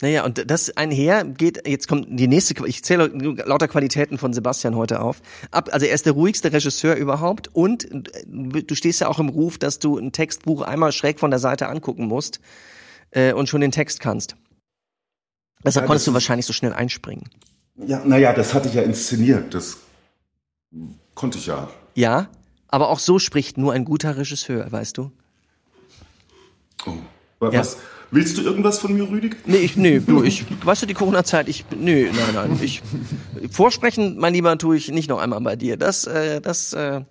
[0.04, 4.76] Naja, und das einher geht, jetzt kommt die nächste, ich zähle lauter Qualitäten von Sebastian
[4.76, 5.22] heute auf.
[5.50, 7.88] Ab, also er ist der ruhigste Regisseur überhaupt und
[8.28, 11.70] du stehst ja auch im Ruf, dass du ein Textbuch einmal schräg von der Seite
[11.70, 12.42] angucken musst
[13.12, 14.36] äh, und schon den Text kannst.
[15.64, 17.30] Deshalb Ja, konntest du wahrscheinlich so schnell einspringen.
[17.78, 19.54] Ja, naja, das hatte ich ja inszeniert.
[19.54, 19.78] Das
[21.16, 21.70] konnte ich ja.
[21.96, 22.28] Ja,
[22.68, 25.12] aber auch so spricht nur ein guter Regisseur, weißt du?
[26.86, 26.92] Oh.
[27.40, 27.80] Was, Ja.
[28.14, 29.38] Willst du irgendwas von mir, Rüdiger?
[29.46, 32.84] Nee, ich, nee, du, ich, weißt du, die Corona-Zeit, ich, nee, nein, nein, ich,
[33.50, 35.78] vorsprechen, mein Lieber, tue ich nicht noch einmal bei dir.
[35.78, 37.02] Das, äh, das, äh,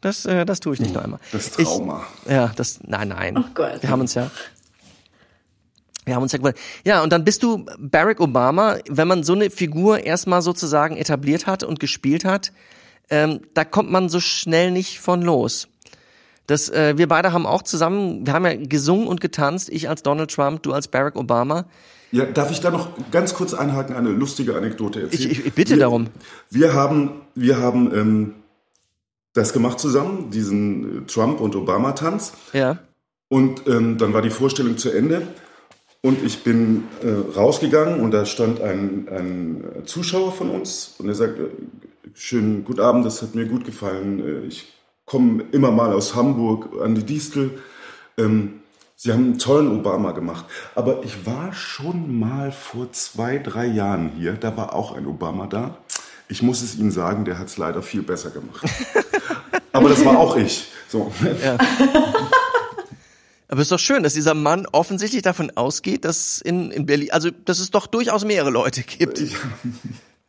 [0.00, 1.20] das, äh, das tue ich nicht noch einmal.
[1.32, 2.06] Das Trauma.
[2.24, 3.36] Ich, ja, das, nein, nein.
[3.36, 3.82] Oh Gott.
[3.82, 4.30] Wir haben uns ja,
[6.06, 6.56] wir haben uns ja gewonnen.
[6.84, 11.46] Ja, und dann bist du Barack Obama, wenn man so eine Figur erstmal sozusagen etabliert
[11.46, 12.52] hat und gespielt hat,
[13.10, 15.68] ähm, da kommt man so schnell nicht von los.
[16.50, 20.02] Das, äh, wir beide haben auch zusammen, wir haben ja gesungen und getanzt, ich als
[20.02, 21.66] Donald Trump, du als Barack Obama.
[22.12, 25.30] Ja, darf ich da noch ganz kurz einhaken, eine lustige Anekdote erzählen?
[25.30, 26.08] Ich- ich- bitte wir, darum.
[26.50, 28.34] Wir haben, wir haben ähm,
[29.32, 32.32] das gemacht zusammen, diesen Trump- und Obama-Tanz.
[32.52, 32.78] Ja.
[33.28, 35.22] Und ähm, dann war die Vorstellung zu Ende
[36.02, 41.14] und ich bin äh, rausgegangen und da stand ein, ein Zuschauer von uns und er
[41.14, 41.44] sagt, äh,
[42.14, 44.18] schönen guten Abend, das hat mir gut gefallen.
[44.18, 44.66] Äh, ich
[45.10, 47.58] komme immer mal aus Hamburg an die Distel.
[48.16, 48.60] Ähm,
[48.94, 50.44] Sie haben einen tollen Obama gemacht.
[50.76, 55.48] Aber ich war schon mal vor zwei, drei Jahren hier, da war auch ein Obama
[55.48, 55.78] da.
[56.28, 58.64] Ich muss es Ihnen sagen, der hat es leider viel besser gemacht.
[59.72, 60.68] Aber das war auch ich.
[60.88, 61.10] So.
[63.48, 67.10] Aber es ist doch schön, dass dieser Mann offensichtlich davon ausgeht, dass in, in Berlin,
[67.10, 69.20] also dass es doch durchaus mehrere Leute gibt,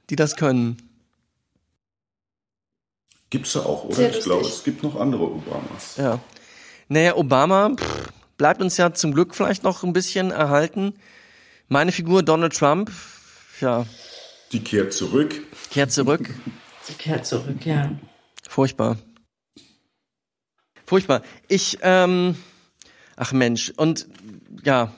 [0.10, 0.78] die das können.
[3.32, 3.96] Gibt's ja auch, oder?
[3.96, 5.96] Sehr ich glaube, es gibt noch andere Obamas.
[5.98, 6.20] Ja.
[6.90, 10.94] Naja, Obama pff, bleibt uns ja zum Glück vielleicht noch ein bisschen erhalten.
[11.70, 12.92] Meine Figur Donald Trump,
[13.62, 13.86] ja,
[14.52, 15.34] Die kehrt zurück.
[15.72, 16.30] kehrt zurück.
[16.84, 17.92] Sie kehrt zurück, ja.
[18.50, 18.98] Furchtbar.
[20.86, 21.22] Furchtbar.
[21.48, 22.36] Ich, ähm,
[23.16, 24.08] ach Mensch, und
[24.66, 24.94] ja,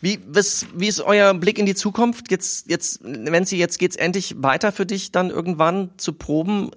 [0.00, 2.30] wie, was, wie ist euer Blick in die Zukunft?
[2.30, 6.70] Jetzt, jetzt, Nancy, jetzt geht's endlich weiter für dich, dann irgendwann zu proben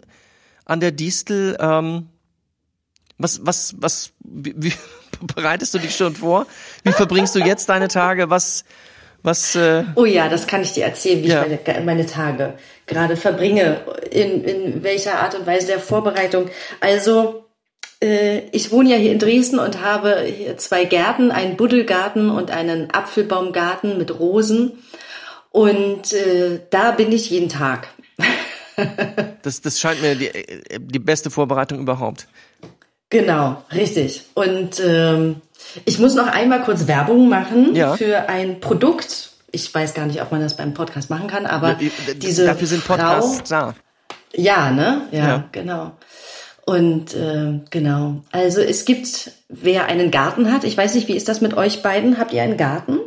[0.70, 1.58] an der Distel.
[1.60, 2.08] Ähm,
[3.18, 4.74] was, was, was, wie, wie
[5.36, 6.46] bereitest du dich schon vor?
[6.84, 8.30] Wie verbringst du jetzt deine Tage?
[8.30, 8.64] Was,
[9.24, 11.44] was, äh, Oh ja, das kann ich dir erzählen, wie Ja.
[11.46, 12.54] ich meine, meine Tage
[12.86, 16.50] gerade verbringe, in, in welcher Art und Weise der Vorbereitung.
[16.80, 17.46] Also,
[18.02, 22.52] äh, ich wohne ja hier in Dresden und habe hier zwei Gärten, einen Buddelgarten und
[22.52, 24.84] einen Apfelbaumgarten mit Rosen.
[25.52, 27.90] Und äh, da bin ich jeden Tag.
[29.42, 30.30] das, das scheint mir die,
[30.80, 32.28] die beste Vorbereitung überhaupt.
[33.10, 34.24] Genau, richtig.
[34.36, 35.38] Und ähm,
[35.86, 37.96] ich muss noch einmal kurz Werbung machen Ja.
[37.98, 39.32] für ein Produkt.
[39.52, 41.78] Ich weiß gar nicht, ob man das beim Podcast machen kann, aber
[42.18, 43.74] diese Dafür sind Frau, Podcasts da.
[44.36, 45.08] Ja, ne?
[45.12, 45.50] Ja, Ja.
[45.52, 45.98] genau.
[46.68, 48.22] Und äh, genau.
[48.32, 51.82] Also es gibt, wer einen Garten hat, ich weiß nicht, wie ist das mit euch
[51.82, 52.20] beiden?
[52.20, 53.00] Habt ihr einen Garten?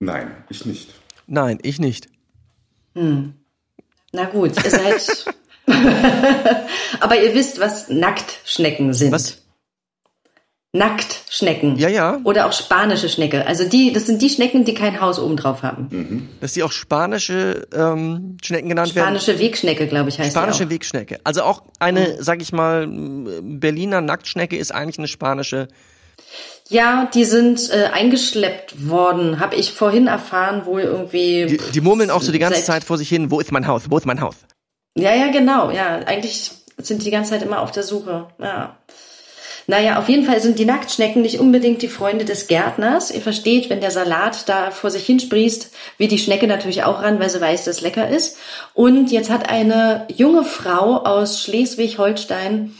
[0.00, 0.90] Nein, ich nicht.
[1.28, 2.08] Nein, ich nicht.
[4.12, 5.24] Na gut, ihr seid.
[7.00, 9.12] Aber ihr wisst, was Nacktschnecken sind.
[9.12, 9.38] Was?
[10.72, 11.76] Nacktschnecken.
[11.78, 12.20] Ja, ja.
[12.22, 13.44] Oder auch spanische Schnecke.
[13.46, 16.28] Also die, das sind die Schnecken, die kein Haus oben drauf haben.
[16.40, 19.16] Dass die auch spanische ähm, Schnecken genannt werden.
[19.16, 20.70] Spanische Wegschnecke, glaube ich, heißt Spanische auch.
[20.70, 21.18] Wegschnecke.
[21.24, 25.66] Also auch eine, sag ich mal, Berliner Nacktschnecke ist eigentlich eine spanische
[26.68, 31.46] Ja, die sind äh, eingeschleppt worden, habe ich vorhin erfahren, wohl irgendwie.
[31.46, 33.90] Die, die murmeln auch so die ganze Zeit vor sich hin, wo ist mein Haus,
[33.90, 34.36] wo ist mein Haus?
[34.96, 35.70] Ja, ja, genau.
[35.70, 38.26] Ja, eigentlich sind die die ganze Zeit immer auf der Suche.
[38.38, 38.76] Ja.
[39.66, 43.10] Naja, auf jeden Fall sind die Nacktschnecken nicht unbedingt die Freunde des Gärtners.
[43.10, 47.02] Ihr versteht, wenn der Salat da vor sich hin sprießt, will die Schnecke natürlich auch
[47.02, 48.36] ran, weil sie weiß, dass es lecker ist.
[48.74, 52.74] Und jetzt hat eine junge Frau aus Schleswig-Holstein,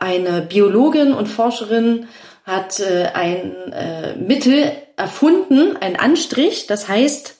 [0.00, 2.08] eine Biologin und Forscherin,
[2.46, 7.34] hat äh, ein äh, Mittel erfunden, ein Anstrich, das heißt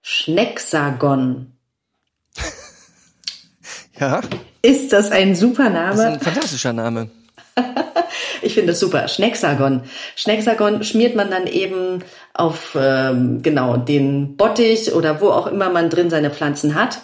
[0.00, 1.52] Schnecksagon.
[3.98, 4.20] Ja,
[4.62, 6.12] Ist das ein super das ist Name?
[6.14, 7.10] ein fantastischer Name.
[8.40, 9.08] Ich finde das super.
[9.08, 9.82] Schnecksagon.
[10.14, 15.90] Schnecksagon schmiert man dann eben auf ähm, genau den Bottich oder wo auch immer man
[15.90, 17.00] drin seine Pflanzen hat.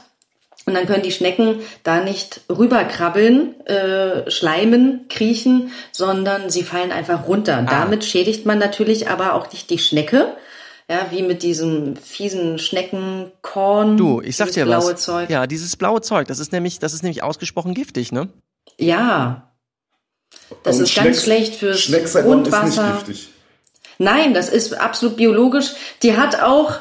[0.66, 7.26] Und dann können die Schnecken da nicht rüberkrabbeln, äh, schleimen, kriechen, sondern sie fallen einfach
[7.28, 7.58] runter.
[7.66, 7.70] Ah.
[7.70, 10.34] damit schädigt man natürlich aber auch nicht die Schnecke.
[10.90, 13.96] Ja, wie mit diesem fiesen Schneckenkorn.
[13.96, 15.02] Du, ich sag dieses dir blaue was.
[15.02, 15.30] Zeug.
[15.30, 18.28] Ja, dieses blaue Zeug, das ist nämlich, das ist nämlich ausgesprochen giftig, ne?
[18.78, 19.50] ja.
[20.62, 22.82] Das Und ist ganz Schnecks- schlecht fürs ist Grundwasser.
[22.94, 23.28] nicht giftig.
[23.98, 25.70] Nein, das ist absolut biologisch.
[26.02, 26.74] Die hat auch,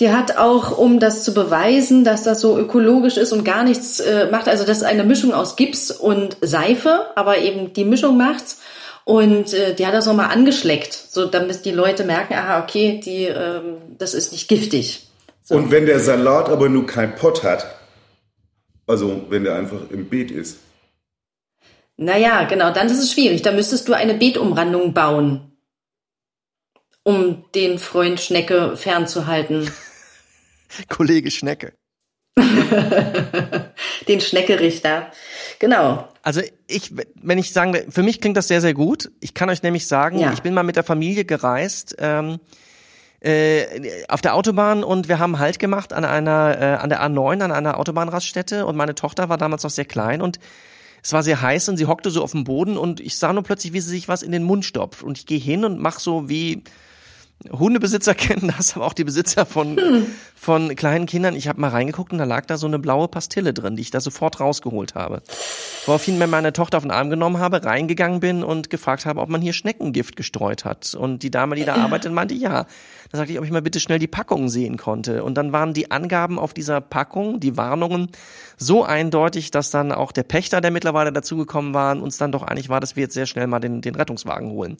[0.00, 4.00] die hat auch, um das zu beweisen, dass das so ökologisch ist und gar nichts
[4.00, 4.48] äh, macht.
[4.48, 8.60] Also das ist eine Mischung aus Gips und Seife, aber eben die Mischung macht's.
[9.04, 13.24] Und äh, die hat das nochmal angeschleckt, so damit die Leute merken, aha, okay, die,
[13.24, 15.06] ähm, das ist nicht giftig.
[15.50, 17.66] Und wenn der Salat aber nur kein Pott hat,
[18.86, 20.58] also wenn der einfach im Beet ist,
[21.96, 23.42] Naja, genau, dann ist es schwierig.
[23.42, 25.52] Da müsstest du eine Beetumrandung bauen,
[27.02, 29.70] um den Freund Schnecke fernzuhalten.
[30.88, 31.72] Kollege Schnecke.
[34.08, 35.10] den Schneckerichter.
[35.58, 36.08] Genau.
[36.22, 39.10] Also ich, wenn ich sagen, will, für mich klingt das sehr, sehr gut.
[39.20, 40.32] Ich kann euch nämlich sagen, Ja.
[40.32, 42.38] ich bin mal mit der Familie gereist ähm,
[43.20, 47.42] äh, auf der Autobahn und wir haben Halt gemacht an einer, äh, an der A9,
[47.42, 50.38] an einer Autobahnraststätte und meine Tochter war damals noch sehr klein und
[51.02, 53.42] es war sehr heiß und sie hockte so auf dem Boden und ich sah nur
[53.42, 55.98] plötzlich, wie sie sich was in den Mund stopft und ich gehe hin und mach
[55.98, 56.62] so wie
[57.50, 59.78] Hundebesitzer kennen das, aber auch die Besitzer von,
[60.34, 61.34] von kleinen Kindern.
[61.34, 63.90] Ich habe mal reingeguckt und da lag da so eine blaue Pastille drin, die ich
[63.90, 65.22] da sofort rausgeholt habe.
[65.86, 69.28] Woraufhin mir meine Tochter auf den Arm genommen habe, reingegangen bin und gefragt habe, ob
[69.28, 70.94] man hier Schneckengift gestreut hat.
[70.94, 72.66] Und die Dame, die da arbeitet, meinte ja.
[73.10, 75.24] Da sagte ich, ob ich mal bitte schnell die Packung sehen konnte.
[75.24, 78.08] Und dann waren die Angaben auf dieser Packung, die Warnungen,
[78.56, 82.68] so eindeutig, dass dann auch der Pächter, der mittlerweile dazugekommen war, uns dann doch einig
[82.68, 84.76] war, dass wir jetzt sehr schnell mal den, den Rettungswagen holen.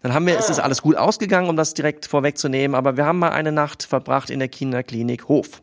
[0.00, 3.18] Dann haben wir, es ist alles gut ausgegangen, um das direkt vorwegzunehmen, aber wir haben
[3.18, 5.62] mal eine Nacht verbracht in der Kinderklinik Hof.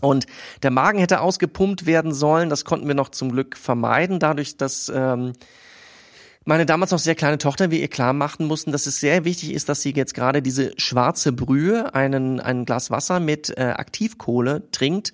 [0.00, 0.24] Und
[0.62, 2.48] der Magen hätte ausgepumpt werden sollen.
[2.48, 5.34] Das konnten wir noch zum Glück vermeiden, dadurch, dass ähm,
[6.46, 9.52] meine damals noch sehr kleine Tochter wir ihr klar machten mussten, dass es sehr wichtig
[9.52, 14.70] ist, dass sie jetzt gerade diese schwarze Brühe, einen, ein Glas Wasser mit äh, Aktivkohle
[14.70, 15.12] trinkt,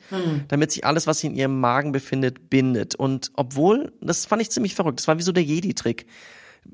[0.49, 2.95] damit sich alles, was in ihrem Magen befindet, bindet.
[2.95, 6.07] Und obwohl, das fand ich ziemlich verrückt, das war wie so der Jedi-Trick,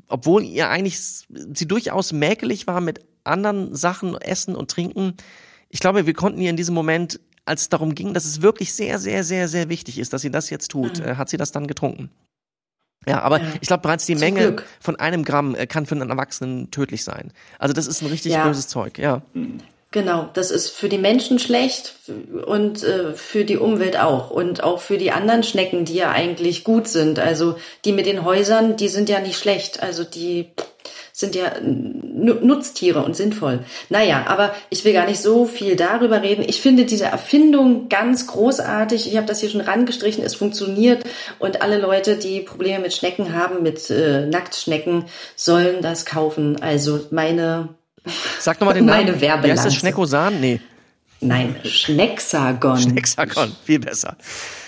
[0.09, 5.15] obwohl ihr eigentlich sie durchaus mäkelig war mit anderen Sachen, Essen und Trinken,
[5.71, 8.75] ich glaube, wir konnten ihr in diesem Moment, als es darum ging, dass es wirklich
[8.75, 11.53] sehr, sehr, sehr, sehr wichtig ist, dass sie das jetzt tut, äh, hat sie das
[11.53, 12.11] dann getrunken.
[13.07, 13.47] Ja, aber Ja.
[13.61, 14.65] ich glaube, bereits die Zum Menge Glück.
[14.81, 17.33] von einem Gramm äh, kann für einen Erwachsenen tödlich sein.
[17.59, 18.47] Also das ist ein richtig Ja.
[18.47, 19.23] böses Zeug, ja.
[19.91, 21.95] Genau, das ist für die Menschen schlecht
[22.47, 26.65] und äh, für die Umwelt auch und auch für die anderen Schnecken, die ja eigentlich
[26.65, 27.19] gut sind.
[27.19, 29.83] Also die mit den Häusern, die sind ja nicht schlecht.
[29.83, 30.49] Also die
[31.13, 33.61] sind ja Nu- Nutztiere und sinnvoll.
[33.91, 36.45] Naja, aber ich will gar nicht so viel darüber reden.
[36.47, 39.07] Ich finde diese Erfindung ganz großartig.
[39.11, 40.25] Ich habe das hier schon rangestrichen.
[40.25, 41.05] Es funktioniert
[41.39, 45.05] und alle Leute, die Probleme mit Schnecken haben, mit äh, Nacktschnecken,
[45.37, 46.61] sollen das kaufen.
[46.63, 47.69] Also meine
[48.41, 49.07] Sag nochmal den Namen.
[49.07, 49.43] Meine Wie heißt das?
[49.43, 49.71] Werbelanze.
[49.73, 50.41] Schneckosan?
[50.41, 50.61] Nee,
[51.25, 52.95] Nein, Schnecksagon.
[52.97, 53.55] Hexagon.
[53.65, 54.17] Viel besser.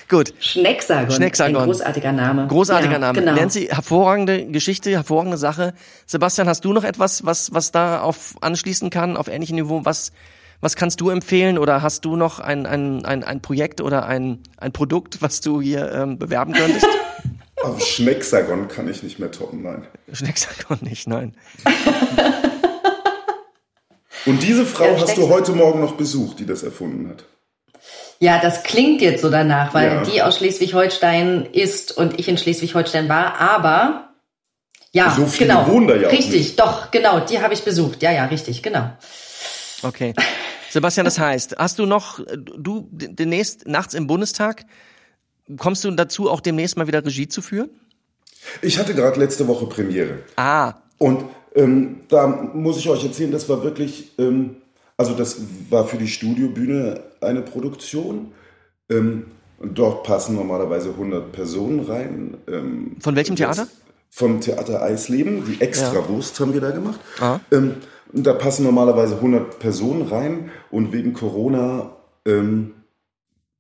[0.09, 0.35] Gut.
[0.39, 1.11] Schnecksagon.
[1.11, 1.57] Schnecksagon.
[1.57, 2.47] Ein großartiger Name.
[2.47, 3.21] Großartiger ja, Name.
[3.21, 3.35] Genau.
[3.35, 5.75] Nancy, hervorragende Geschichte, hervorragende Sache.
[6.07, 9.85] Sebastian, hast du noch etwas, was, was da auf anschließen kann, auf ähnlichem Niveau?
[9.85, 10.13] Was,
[10.61, 14.41] was kannst du empfehlen oder hast du noch ein, ein, ein, ein Projekt oder ein,
[14.59, 16.87] ein Produkt, was du hier ähm, bewerben könntest?
[17.63, 19.87] aber Schnecksagon kann ich nicht mehr toppen, nein.
[20.13, 21.35] Schnecksagon nicht, nein.
[24.27, 27.25] Und diese Frau Ja, hast du heute Morgen noch besucht, die das erfunden hat.
[28.25, 30.03] Ja, das klingt jetzt so danach, weil Ja.
[30.03, 34.09] die aus Schleswig-Holstein ist und ich in Schleswig-Holstein war, aber
[34.93, 35.67] ja, So viele genau.
[35.69, 36.59] wohnen da ja auch Richtig, nicht.
[36.61, 38.03] doch, genau, die habe ich besucht.
[38.03, 38.91] Ja, ja, richtig, genau.
[39.83, 40.15] Okay.
[40.71, 42.19] Sebastian, das heißt, hast du noch,
[42.57, 44.65] du demnächst nachts im Bundestag,
[45.59, 47.69] kommst du dazu, auch demnächst mal wieder Regie zu führen?
[48.63, 50.21] Ich hatte gerade letzte Woche Premiere.
[50.37, 54.57] Ah, Und ähm, da muss ich euch erzählen, das war wirklich, ähm,
[54.97, 55.37] also das
[55.69, 58.33] war für die Studiobühne eine Produktion.
[58.91, 59.27] Ähm,
[59.63, 62.37] dort passen normalerweise 100 Personen rein.
[62.47, 63.67] Ähm, Von welchem Theater?
[64.11, 65.45] Vom Theater Eisleben.
[65.47, 67.01] Die Extrawurst haben wir da gemacht.
[67.21, 67.41] Ah.
[67.51, 67.77] Ähm,
[68.13, 72.75] da passen normalerweise 100 Personen rein und wegen Corona ähm,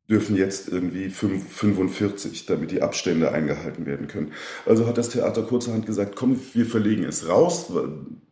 [0.09, 4.33] dürfen jetzt irgendwie fünf- 45, damit die Abstände eingehalten werden können.
[4.67, 7.73] Also hat das Theater kurzerhand gesagt, komm, wir verlegen es raus.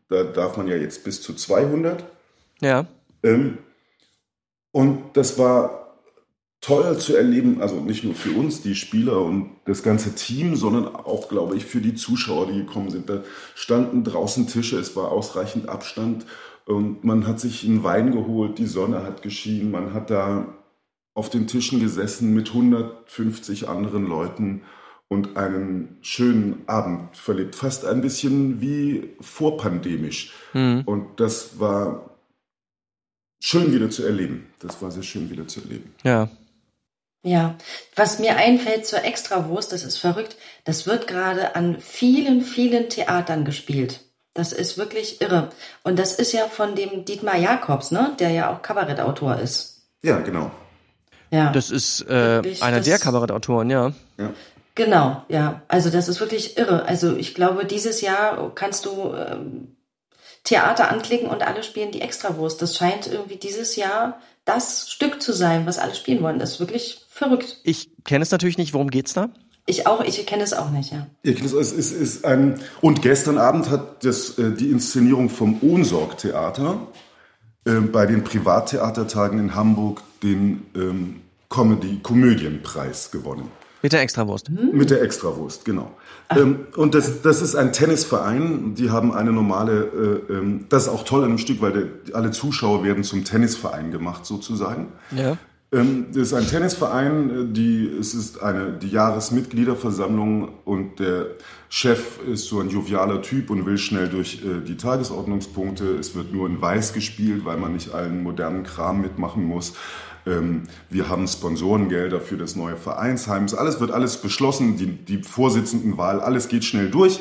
[0.09, 2.05] Da darf man ja jetzt bis zu 200.
[2.61, 2.87] Ja.
[3.23, 3.59] Ähm,
[4.73, 5.83] und das war
[6.61, 10.87] toll zu erleben, also nicht nur für uns, die Spieler und das ganze Team, sondern
[10.87, 13.11] auch, glaube ich, für die Zuschauer, die gekommen sind.
[13.11, 13.23] Da
[13.55, 16.25] standen draußen Tische, es war ausreichend Abstand
[16.65, 20.55] und man hat sich einen Wein geholt, die Sonne hat geschienen, man hat da
[21.15, 24.63] auf den Tischen gesessen mit 150 anderen Leuten
[25.09, 27.55] und einen schönen Abend verlebt.
[27.55, 30.33] Fast ein bisschen wie vorpandemisch.
[30.87, 32.12] Und das war
[33.45, 34.47] schön wieder zu erleben.
[34.61, 35.93] Das war sehr schön wieder zu erleben.
[36.05, 36.29] Ja.
[37.25, 37.55] Ja,
[37.95, 43.45] was mir einfällt zur Extrawurst, das ist verrückt, das wird gerade an vielen, vielen Theatern
[43.45, 44.01] gespielt.
[44.35, 45.51] Das ist wirklich irre.
[45.85, 48.17] Und das ist ja von dem Dietmar Jakobs, ne?
[48.19, 49.83] der ja auch Kabarettautor ist.
[50.03, 50.51] Ja, genau.
[51.31, 52.09] Ja, Das ist äh,
[52.43, 53.93] Wirklich, einer das- der Kabarettautoren, ja.
[54.19, 54.33] Ja.
[54.75, 55.63] genau, ja.
[55.69, 56.85] Also das ist wirklich irre.
[56.87, 59.77] Also ich glaube, dieses Jahr kannst du ähm,
[60.45, 62.61] Theater anklicken und alle spielen die Extrawurst.
[62.61, 66.39] Das scheint irgendwie dieses Jahr das Stück zu sein, was alle spielen wollen.
[66.39, 67.61] Das ist wirklich verrückt.
[67.63, 68.75] Ich kenne es natürlich nicht.
[68.75, 69.29] Worum geht's da?
[69.67, 71.07] Ich auch, ich kenne es auch nicht, ja.
[71.23, 75.61] Ja, Es ist, ist, ist ein, und gestern Abend hat das, äh, die Inszenierung vom
[75.63, 76.89] Ohnsorg-Theater
[77.65, 83.51] äh, bei den Privattheatertagen in Hamburg den ähm, Comedy-Komödienpreis gewonnen.
[83.83, 84.49] Mit der Extrawurst.
[84.51, 85.91] Mit der Extrawurst, genau.
[86.31, 88.75] Ähm, und das, das ist ein Tennisverein.
[88.77, 92.17] Die haben eine normale, äh, ähm, das ist auch toll an dem Stück, weil der,
[92.17, 94.89] alle Zuschauer werden zum Tennisverein gemacht sozusagen.
[95.17, 95.37] Ja.
[95.73, 101.27] Ähm, das ist ein Tennisverein, äh, die, es ist eine, die Jahresmitgliederversammlung und der
[101.71, 105.97] Chef ist so ein jovialer Typ und will schnell durch äh, die Tagesordnungspunkte.
[105.97, 109.73] Es wird nur in Weiß gespielt, weil man nicht allen modernen Kram mitmachen muss.
[110.27, 113.47] Ähm, wir haben Sponsorengelder für das neue Vereinsheim.
[113.57, 117.21] Alles wird alles beschlossen, die, die Vorsitzendenwahl, alles geht schnell durch.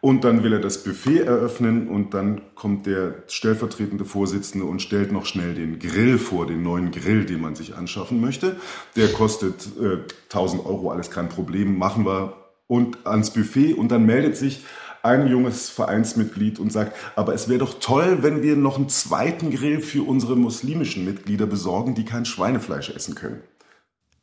[0.00, 5.10] Und dann will er das Buffet eröffnen und dann kommt der stellvertretende Vorsitzende und stellt
[5.10, 8.56] noch schnell den Grill vor, den neuen Grill, den man sich anschaffen möchte.
[8.94, 9.98] Der kostet äh,
[10.32, 12.34] 1000 Euro, alles kein Problem, machen wir
[12.68, 14.64] und ans Buffet und dann meldet sich
[15.08, 19.50] ein junges Vereinsmitglied und sagt, aber es wäre doch toll, wenn wir noch einen zweiten
[19.50, 23.42] Grill für unsere muslimischen Mitglieder besorgen, die kein Schweinefleisch essen können.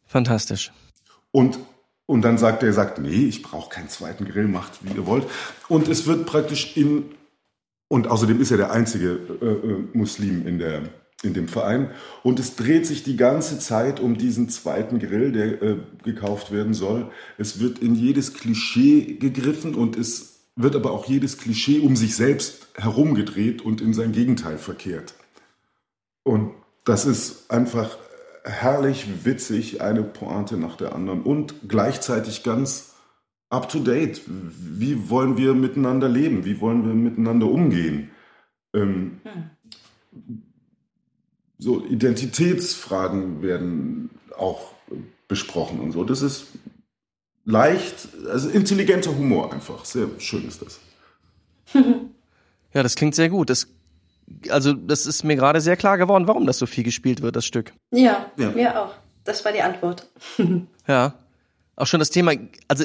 [0.05, 0.71] Fantastisch.
[1.31, 1.59] Und,
[2.05, 5.25] und dann sagt er, sagt, nee, ich brauche keinen zweiten Grill, macht wie ihr wollt.
[5.67, 7.05] Und es wird praktisch in,
[7.87, 10.83] und außerdem ist er der einzige äh, äh, Muslim in, der,
[11.23, 11.89] in dem Verein.
[12.23, 16.73] Und es dreht sich die ganze Zeit um diesen zweiten Grill, der äh, gekauft werden
[16.73, 17.09] soll.
[17.37, 22.15] Es wird in jedes Klischee gegriffen und es wird aber auch jedes Klischee um sich
[22.15, 25.15] selbst herumgedreht und in sein Gegenteil verkehrt.
[26.23, 26.51] Und
[26.85, 27.97] das ist einfach
[28.43, 32.93] herrlich, witzig, eine Pointe nach der anderen und gleichzeitig ganz
[33.49, 34.21] up to date.
[34.27, 36.45] Wie wollen wir miteinander leben?
[36.45, 38.11] Wie wollen wir miteinander umgehen?
[38.73, 39.21] Ähm,
[41.57, 44.73] So Identitätsfragen werden auch
[45.27, 46.03] besprochen und so.
[46.03, 46.47] Das ist
[47.45, 47.95] leicht,
[48.29, 49.85] also intelligenter Humor einfach.
[49.85, 50.79] Sehr schön ist das.
[52.73, 53.49] Ja, das klingt sehr gut.
[53.49, 53.67] Das,
[54.49, 57.45] also, das ist mir gerade sehr klar geworden, warum das so viel gespielt wird, das
[57.45, 57.71] Stück.
[57.91, 58.51] Ja, Ja.
[58.51, 58.93] mir auch.
[59.23, 60.09] Das war die Antwort.
[60.87, 61.13] Ja.
[61.77, 62.33] Auch schon das Thema,
[62.67, 62.83] also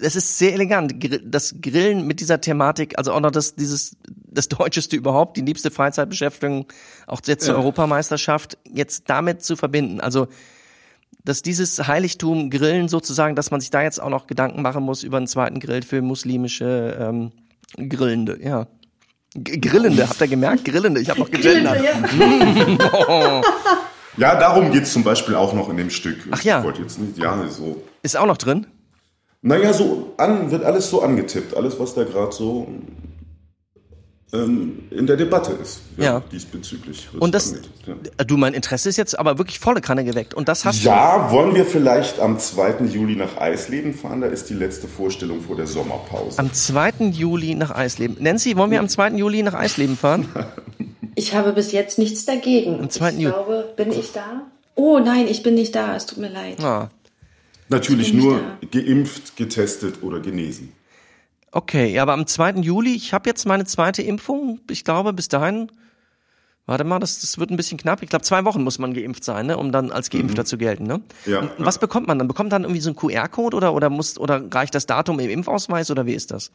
[0.00, 0.94] es ist sehr elegant.
[1.24, 5.70] Das Grillen mit dieser Thematik, also auch noch das, dieses, das Deutscheste überhaupt, die liebste
[5.70, 6.66] Freizeitbeschäftigung,
[7.06, 7.60] auch jetzt zur Ja.
[7.60, 10.00] Europameisterschaft, jetzt damit zu verbinden.
[10.00, 10.28] Also,
[11.24, 15.02] dass dieses Heiligtum Grillen sozusagen, dass man sich da jetzt auch noch Gedanken machen muss
[15.02, 17.32] über einen zweiten Grill für muslimische ähm,
[17.88, 18.66] Grillende, ja.
[19.34, 20.64] G Grillende, habt ihr gemerkt?
[20.64, 21.80] Grillende, ich habe noch gegendert.
[24.16, 26.18] Ja, darum geht es zum Beispiel auch noch in dem Stück.
[26.30, 26.58] Ach ja.
[26.58, 27.82] Ich wollte jetzt nicht, ja, so.
[28.02, 28.66] Ist auch noch drin?
[29.42, 32.68] Naja, so an, wird alles so angetippt, alles, was da gerade so
[34.32, 35.80] in der Debatte ist.
[35.96, 36.20] Ja.
[36.32, 37.08] Diesbezüglich.
[37.12, 37.54] wird's Und das,
[37.86, 37.94] ja.
[38.18, 40.34] äh, du, mein Interesse ist jetzt aber wirklich volle Kanne geweckt.
[40.34, 42.84] Und das hast Ja, wollen wir vielleicht am 2.
[42.86, 44.22] Juli nach Eisleben fahren?
[44.22, 46.36] Da ist die letzte Vorstellung vor der Sommerpause.
[46.36, 46.92] du am 2.
[47.12, 48.16] Juli nach Eisleben.
[48.18, 49.10] Nancy, wollen wir am 2.
[49.10, 50.28] Juli nach Eisleben fahren?
[51.16, 52.80] Ich habe bis jetzt nichts dagegen.
[52.80, 53.10] Am 2.
[53.10, 53.26] Ich Juli.
[53.32, 54.42] glaube, bin ich da?
[54.74, 55.94] Oh nein, ich bin nicht da.
[55.94, 56.58] Es tut mir leid.
[56.60, 56.90] Ah.
[57.68, 58.40] Natürlich ich nur
[58.72, 60.72] geimpft, getestet oder genesen.
[61.56, 62.62] Okay, ja, aber am 2.
[62.62, 64.58] Juli, ich habe jetzt meine zweite Impfung.
[64.68, 65.70] Ich glaube, bis dahin,
[66.66, 68.02] warte mal, das, das wird ein bisschen knapp.
[68.02, 70.82] Ich glaube, zwei Wochen muss man geimpft sein, ne, um dann als Geimpfter zu gelten.
[70.82, 71.00] Ne?
[71.26, 72.26] Ja, Und was bekommt man dann?
[72.26, 75.30] Bekommt man dann irgendwie so einen QR-Code oder, oder, muss, oder reicht das Datum im
[75.30, 76.50] Impfausweis oder wie ist das?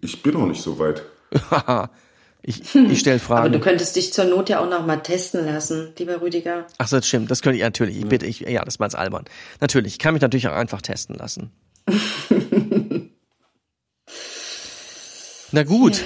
[0.00, 1.02] Ich bin noch nicht so weit.
[1.50, 1.90] Haha,
[2.42, 3.60] ich, ich stelle Aber du Fragen.
[3.60, 6.66] könntest dich zur Not ja auch noch mal testen lassen, lieber Rüdiger.
[6.78, 7.98] Ach so, das stimmt, das könnte ich natürlich.
[7.98, 9.26] Ich bitte, ich, ja, das war jetzt albern.
[9.60, 11.50] Natürlich, ich kann mich natürlich auch einfach testen lassen.
[15.52, 16.04] Na gut.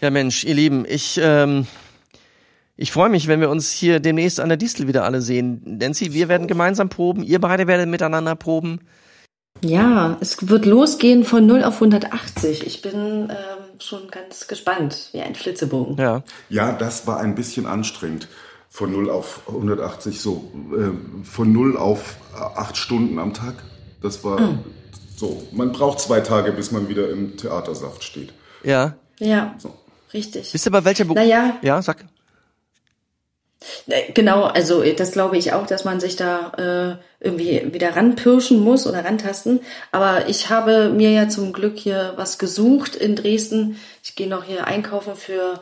[0.00, 0.10] Ja.
[0.10, 1.66] Mensch, ihr Lieben, ich, ähm,
[2.76, 5.60] ich freue mich, wenn wir uns hier demnächst an der Distel wieder alle sehen.
[5.64, 8.80] Nancy, wir werden gemeinsam proben, ihr beide werdet miteinander proben.
[9.62, 12.64] Ja, es wird losgehen von 0 auf 180.
[12.64, 15.96] Ich bin ähm, schon ganz gespannt, wie ein Flitzebogen.
[15.96, 16.22] Ja.
[16.48, 18.28] Ja, das war ein bisschen anstrengend.
[18.70, 23.54] Von 0 auf 180, so äh, von 0 auf 8 Stunden am Tag.
[24.00, 24.60] Das war Hm.
[25.18, 25.42] So.
[25.52, 28.32] Man braucht zwei Tage, bis man wieder im Theatersaft steht.
[28.62, 28.96] Ja.
[29.18, 29.74] Ja, So.
[30.14, 30.54] richtig.
[30.54, 31.16] Wisst ihr bei welcher Beruf?
[31.16, 32.04] Naja, Ja, sag.
[33.88, 37.96] Äh, Genau, also äh, das glaube ich auch, dass man sich da äh, irgendwie wieder
[37.96, 39.60] ranpirschen muss oder rantasten.
[39.90, 43.78] Aber ich habe mir ja zum Glück hier was gesucht in Dresden.
[44.04, 45.60] Ich gehe noch hier einkaufen für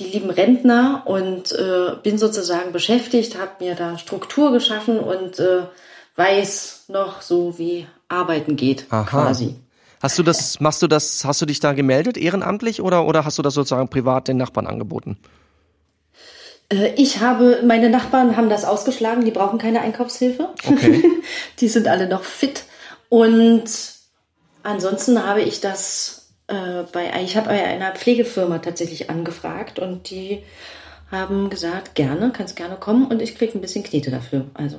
[0.00, 5.62] die lieben Rentner und äh, bin sozusagen beschäftigt, habe mir da Struktur geschaffen und äh,
[6.16, 9.04] weiß noch so, wie arbeiten geht Aha.
[9.04, 9.56] quasi.
[10.02, 13.38] Hast du das, machst du das, hast du dich da gemeldet, ehrenamtlich, oder, oder hast
[13.38, 15.18] du das sozusagen privat den Nachbarn angeboten?
[16.70, 20.48] Äh, Ich habe, meine Nachbarn haben das ausgeschlagen, die brauchen keine Einkaufshilfe.
[20.66, 21.04] Okay.
[21.60, 22.64] die sind alle noch fit.
[23.10, 23.64] Und
[24.62, 30.42] ansonsten habe ich das äh, bei, ich habe bei einer Pflegefirma tatsächlich angefragt und die
[31.10, 34.46] haben gesagt, gerne, kannst gerne kommen und ich kriege ein bisschen Knete dafür.
[34.54, 34.78] Also.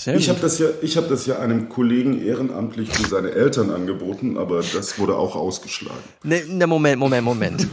[0.00, 3.70] Sehr Ich habe das ja, ich habe das ja einem Kollegen ehrenamtlich für seine Eltern
[3.70, 5.98] angeboten, aber das wurde auch ausgeschlagen.
[6.22, 7.66] Ne, ne, Moment, Moment, Moment.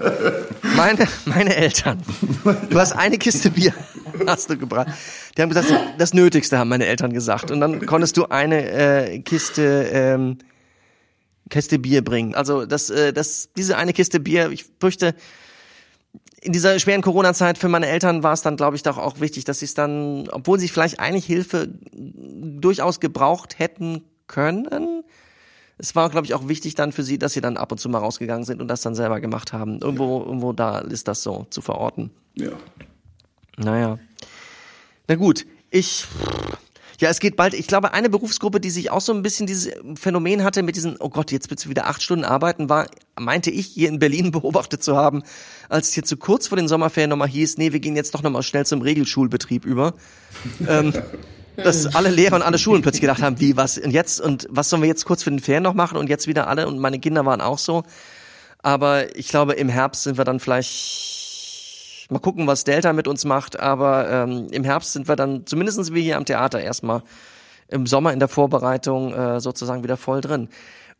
[0.76, 2.02] meine, meine Eltern.
[2.70, 3.74] Du hast eine Kiste Bier,
[4.26, 4.88] hast du gebracht.
[5.36, 5.68] Die haben gesagt,
[5.98, 7.50] das Nötigste haben meine Eltern gesagt.
[7.50, 10.38] Und dann konntest du eine äh, Kiste, ähm,
[11.50, 12.34] Kiste Bier bringen.
[12.34, 15.14] Also das, äh, das, diese eine Kiste Bier, ich fürchte,
[16.44, 19.44] in dieser schweren Corona-Zeit für meine Eltern war es dann, glaube ich, doch auch wichtig,
[19.44, 25.04] dass sie es dann, obwohl sie vielleicht eigentlich Hilfe durchaus gebraucht hätten können,
[25.78, 27.88] es war, glaube ich, auch wichtig dann für sie, dass sie dann ab und zu
[27.88, 29.80] mal rausgegangen sind und das dann selber gemacht haben.
[29.80, 32.10] Irgendwo, irgendwo da ist das so zu verorten.
[32.34, 32.52] Ja.
[33.56, 33.98] Naja.
[35.08, 36.06] Na gut, ich.
[37.00, 37.54] Ja, es geht bald.
[37.54, 40.96] Ich glaube, eine Berufsgruppe, die sich auch so ein bisschen dieses Phänomen hatte mit diesen,
[40.98, 42.86] oh Gott, jetzt willst du wieder acht Stunden arbeiten, war,
[43.18, 45.22] meinte ich, hier in Berlin beobachtet zu haben,
[45.68, 48.22] als es hier zu kurz vor den Sommerferien nochmal hieß, nee, wir gehen jetzt doch
[48.22, 49.94] nochmal schnell zum Regelschulbetrieb über.
[50.68, 50.92] ähm,
[51.56, 54.70] dass alle Lehrer und alle Schulen plötzlich gedacht haben, wie, was, und jetzt, und was
[54.70, 56.98] sollen wir jetzt kurz für den Ferien noch machen und jetzt wieder alle, und meine
[56.98, 57.84] Kinder waren auch so.
[58.60, 61.23] Aber ich glaube, im Herbst sind wir dann vielleicht
[62.14, 63.60] mal gucken, was Delta mit uns macht.
[63.60, 67.02] Aber ähm, im Herbst sind wir dann, zumindestens wir hier am Theater erstmal
[67.68, 70.48] im Sommer in der Vorbereitung äh, sozusagen wieder voll drin.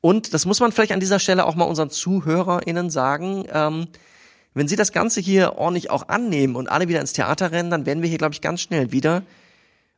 [0.01, 3.47] Und das muss man vielleicht an dieser Stelle auch mal unseren ZuhörerInnen sagen.
[3.51, 3.87] Ähm,
[4.53, 7.87] wenn sie das Ganze hier ordentlich auch annehmen und alle wieder ins Theater rennen, dann
[7.87, 9.23] werden wir hier, glaube ich, ganz schnell wieder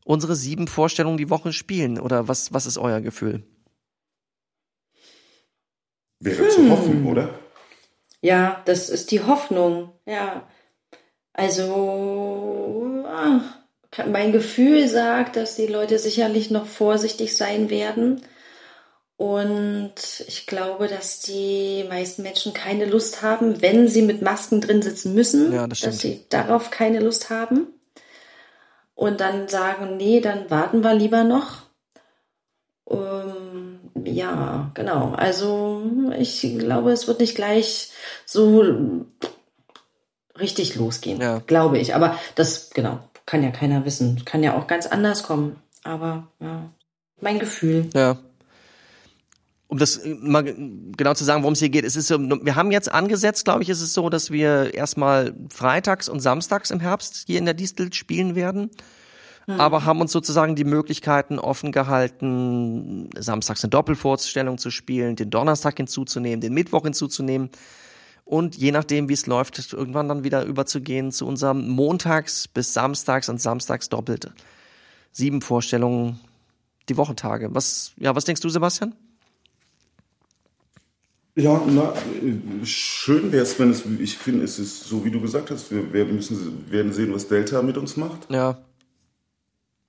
[0.05, 1.99] unsere sieben Vorstellungen die Woche spielen.
[1.99, 3.43] Oder was, was ist euer Gefühl?
[6.21, 7.31] Wäre zu hoffen, oder?
[8.21, 9.93] Ja, das ist die Hoffnung.
[10.07, 10.47] Ja.
[11.37, 13.41] Also, ah,
[14.07, 18.23] mein Gefühl sagt, dass die Leute sicherlich noch vorsichtig sein werden.
[19.19, 19.95] Und
[20.27, 25.15] ich glaube, dass die meisten Menschen keine Lust haben, wenn sie mit Masken drin sitzen
[25.15, 27.67] müssen, Ja, das dass sie darauf keine Lust haben.
[28.95, 31.65] Und dann sagen, nee, dann warten wir lieber noch.
[32.91, 35.13] Ähm, ja, genau.
[35.13, 35.83] Also
[36.19, 37.93] ich glaube, es wird nicht gleich
[38.25, 39.05] so
[40.41, 41.43] richtig losgehen, Ja.
[41.47, 41.95] glaube ich.
[41.95, 44.25] Aber das, genau, kann ja keiner wissen.
[44.25, 45.57] Kann ja auch ganz anders kommen.
[45.85, 46.71] Aber ja,
[47.21, 47.89] mein Gefühl.
[47.95, 48.19] Ja.
[49.69, 50.55] Um das äh, mal ge-
[50.97, 51.85] genau zu sagen, worum es hier geht.
[51.85, 55.35] Es ist so, wir haben jetzt angesetzt, glaube ich, ist es so, dass wir erstmal
[55.53, 58.71] freitags und samstags im Herbst hier in der Distel spielen werden.
[59.49, 65.77] Aber haben uns sozusagen die Möglichkeiten offen gehalten, samstags eine Doppelvorstellung zu spielen, den Donnerstag
[65.77, 67.51] hinzuzunehmen, den Mittwoch hinzuzunehmen
[68.27, 73.29] und je nachdem, wie es läuft, irgendwann dann wieder überzugehen zu unserem Montags bis Samstags
[73.29, 74.33] und Samstags doppelt.
[75.13, 76.19] Sieben Vorstellungen
[76.89, 77.49] die Wochentage.
[77.55, 78.95] Was, ja, was denkst du, Sebastian?
[81.37, 81.93] Ja, na,
[82.65, 85.93] schön wäre es, wenn es, ich finde, es ist so, wie du gesagt hast, wir,
[85.93, 88.29] wir müssen, werden sehen, was Delta mit uns macht.
[88.31, 88.59] Ja,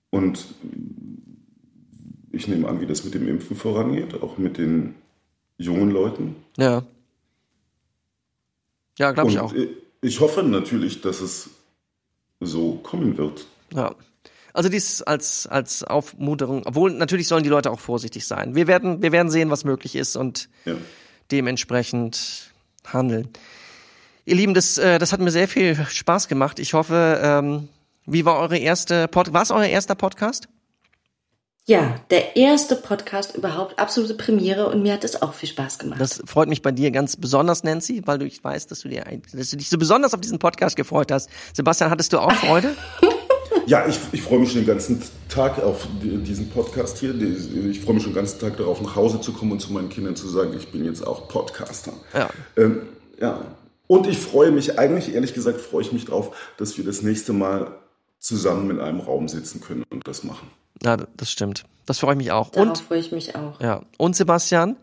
[0.10, 0.46] Und
[2.32, 4.96] ich nehme an, wie das mit dem Impfen vorangeht, auch mit den
[5.58, 6.36] jungen Leuten.
[6.58, 6.84] Ja.
[8.98, 9.54] Ja, glaube ich auch.
[9.54, 9.70] ich-
[10.02, 11.50] ich hoffe natürlich, dass es
[12.39, 13.45] so kommen wird.
[13.74, 13.95] Ja.
[14.54, 18.56] Also dies als, als Aufmunterung, obwohl natürlich sollen die Leute auch vorsichtig sein.
[18.56, 20.76] Wir werden, wir werden sehen, was möglich ist und Ja.
[21.32, 22.52] dementsprechend
[22.86, 23.30] handeln.
[24.26, 26.60] Ihr Lieben, das, äh, das hat mir sehr viel Spaß gemacht.
[26.60, 27.70] Ich hoffe, ähm,
[28.06, 30.48] wie war eure erste Pod war es euer erster Podcast?
[31.70, 35.99] Ja, der erste Podcast überhaupt, absolute Premiere und mir hat es auch viel Spaß gemacht.
[35.99, 39.03] Das freut mich bei dir ganz besonders, Nancy, weil du ich weiß, dass du dir,
[39.34, 41.30] dass du dich so besonders auf diesen Podcast gefreut hast.
[41.53, 42.74] Sebastian, hattest du auch Freude?
[43.65, 47.13] Ja, ich, ich freue mich schon den ganzen Tag auf die- diesen Podcast hier.
[47.70, 49.89] Ich freue mich schon den ganzen Tag darauf, nach Hause zu kommen und zu meinen
[49.89, 51.91] Kindern zu sagen, ich bin jetzt auch Podcaster.
[52.13, 52.30] Ja.
[52.55, 52.84] Ähm,
[53.20, 53.41] ja.
[53.88, 57.34] Und ich freue mich, eigentlich ehrlich gesagt, freue ich mich drauf, dass wir das nächste
[57.34, 57.78] Mal
[58.20, 60.49] zusammen in einem Raum sitzen können und das machen.
[60.84, 61.63] Ja, das stimmt.
[61.86, 62.49] Das freue ich mich auch.
[62.51, 63.59] Darauf Und freue ich mich auch.
[63.61, 63.82] Ja.
[63.97, 64.75] Und Sebastian,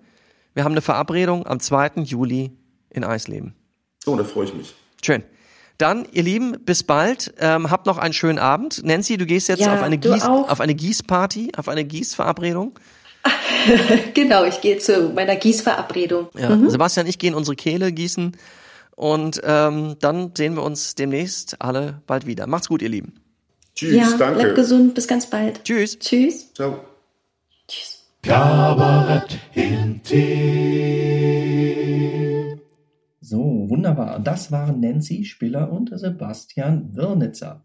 [0.54, 2.02] wir haben eine Verabredung am 2.
[2.04, 2.52] Juli
[2.90, 3.54] in Eisleben.
[4.06, 4.74] Oh, da freue ich mich.
[5.02, 5.22] Schön.
[5.78, 7.34] Dann, ihr Lieben, bis bald.
[7.38, 8.84] Ähm, habt noch einen schönen Abend.
[8.84, 10.48] Nancy, du gehst jetzt Ja, auf eine Gieß, auch.
[10.48, 12.78] auf eine Gießparty, auf eine Gießverabredung.
[14.12, 16.28] Genau, ich gehe zu meiner Gießverabredung.
[16.38, 16.58] Ja.
[16.68, 18.36] Sebastian, ich gehe in unsere Kehle gießen.
[18.96, 22.46] Und ähm, dann sehen wir uns demnächst alle bald wieder.
[22.46, 23.14] Macht's gut, ihr Lieben.
[23.74, 24.54] Tschüss, Ja, bleibt danke.
[24.54, 25.64] gesund, bis ganz bald.
[25.64, 25.98] Tschüss.
[25.98, 26.52] Tschüss.
[26.54, 26.80] Ciao.
[27.66, 28.04] Tschüss.
[28.22, 29.38] Kabarett.
[33.20, 34.20] So, wunderbar.
[34.20, 37.62] Das waren Nancy Spiller und Sebastian Wirnitzer.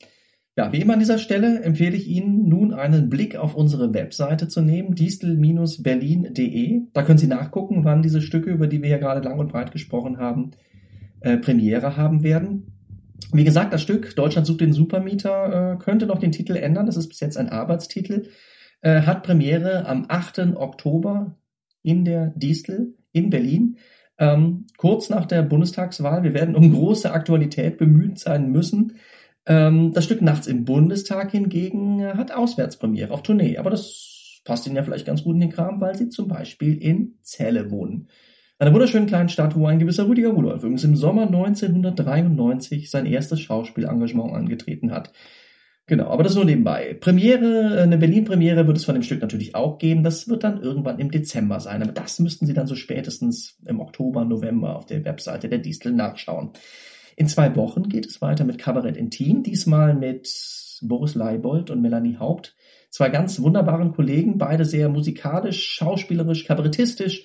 [0.58, 4.48] Ja, wie immer an dieser Stelle empfehle ich Ihnen nun einen Blick auf unsere Webseite
[4.50, 6.82] zu nehmen, distel-berlin.de.
[6.92, 9.72] Da können Sie nachgucken, wann diese Stücke, über die wir hier gerade lang und breit
[9.72, 10.52] gesprochen haben,
[11.22, 12.74] äh, Premiere haben werden.
[13.32, 16.86] Wie gesagt, das Stück Deutschland sucht den Supermieter äh, könnte noch den Titel ändern.
[16.86, 18.30] Das ist bis jetzt ein Arbeitstitel.
[18.82, 20.56] Äh, hat Premiere am 8.
[20.56, 21.38] Oktober
[21.84, 23.78] in der Distel in Berlin.
[24.18, 26.24] Ähm, kurz nach der Bundestagswahl.
[26.24, 28.98] Wir werden um große Aktualität bemüht sein müssen.
[29.46, 33.58] Ähm, das Stück Nachts im Bundestag hingegen äh, hat Auswärtspremiere auf Tournee.
[33.58, 36.78] Aber das passt Ihnen ja vielleicht ganz gut in den Kram, weil Sie zum Beispiel
[36.78, 38.10] in Celle wohnen.
[38.62, 43.40] Einer wunderschönen kleinen Stadt, wo ein gewisser Rüdiger Rudolph übrigens im Sommer 1993 sein erstes
[43.40, 45.14] Schauspielengagement angetreten hat.
[45.88, 46.94] Genau, aber das nur nebenbei.
[47.00, 50.04] Premiere, eine Berlin-Premiere wird es von dem Stück natürlich auch geben.
[50.04, 51.82] Das wird dann irgendwann im Dezember sein.
[51.82, 55.94] Aber das müssten Sie dann so spätestens im Oktober, November auf der Webseite der Distel
[55.94, 56.52] nachschauen.
[57.16, 60.28] In zwei Wochen geht es weiter mit Kabarett Intim, diesmal mit
[60.82, 62.58] Boris Leibold und Melanie Haupt.
[62.90, 67.24] Zwei ganz wunderbaren Kollegen, beide sehr musikalisch, schauspielerisch, kabarettistisch.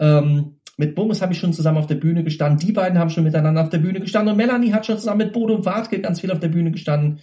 [0.00, 2.58] Ähm, mit Boris habe ich schon zusammen auf der Bühne gestanden.
[2.58, 4.32] Die beiden haben schon miteinander auf der Bühne gestanden.
[4.32, 7.20] Und Melanie hat schon zusammen mit Bodo Wartke ganz viel auf der Bühne gestanden.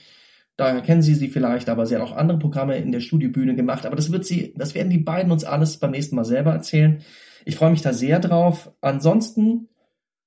[0.56, 3.86] Daher kennen Sie sie vielleicht, aber sie hat auch andere Programme in der Studiobühne gemacht.
[3.86, 7.02] Aber das wird sie, das werden die beiden uns alles beim nächsten Mal selber erzählen.
[7.45, 8.70] Ich freue mich da sehr drauf.
[8.82, 9.70] Ansonsten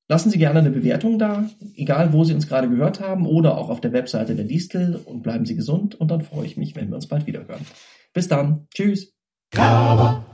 [0.08, 1.44] lassen Sie gerne eine Bewertung da,
[1.76, 5.22] egal wo Sie uns gerade gehört haben oder auch auf der Webseite der Distel und
[5.22, 7.66] bleiben Sie gesund und dann freue ich mich, wenn wir uns bald wieder hören.
[8.14, 8.66] Bis dann.
[8.74, 9.12] Tschüss.
[9.50, 10.24] Kaba,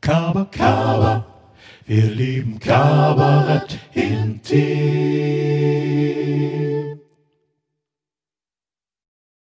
[0.00, 1.27] Kaba, Kaba.
[1.88, 4.58] Wir lieben Kabarett intim.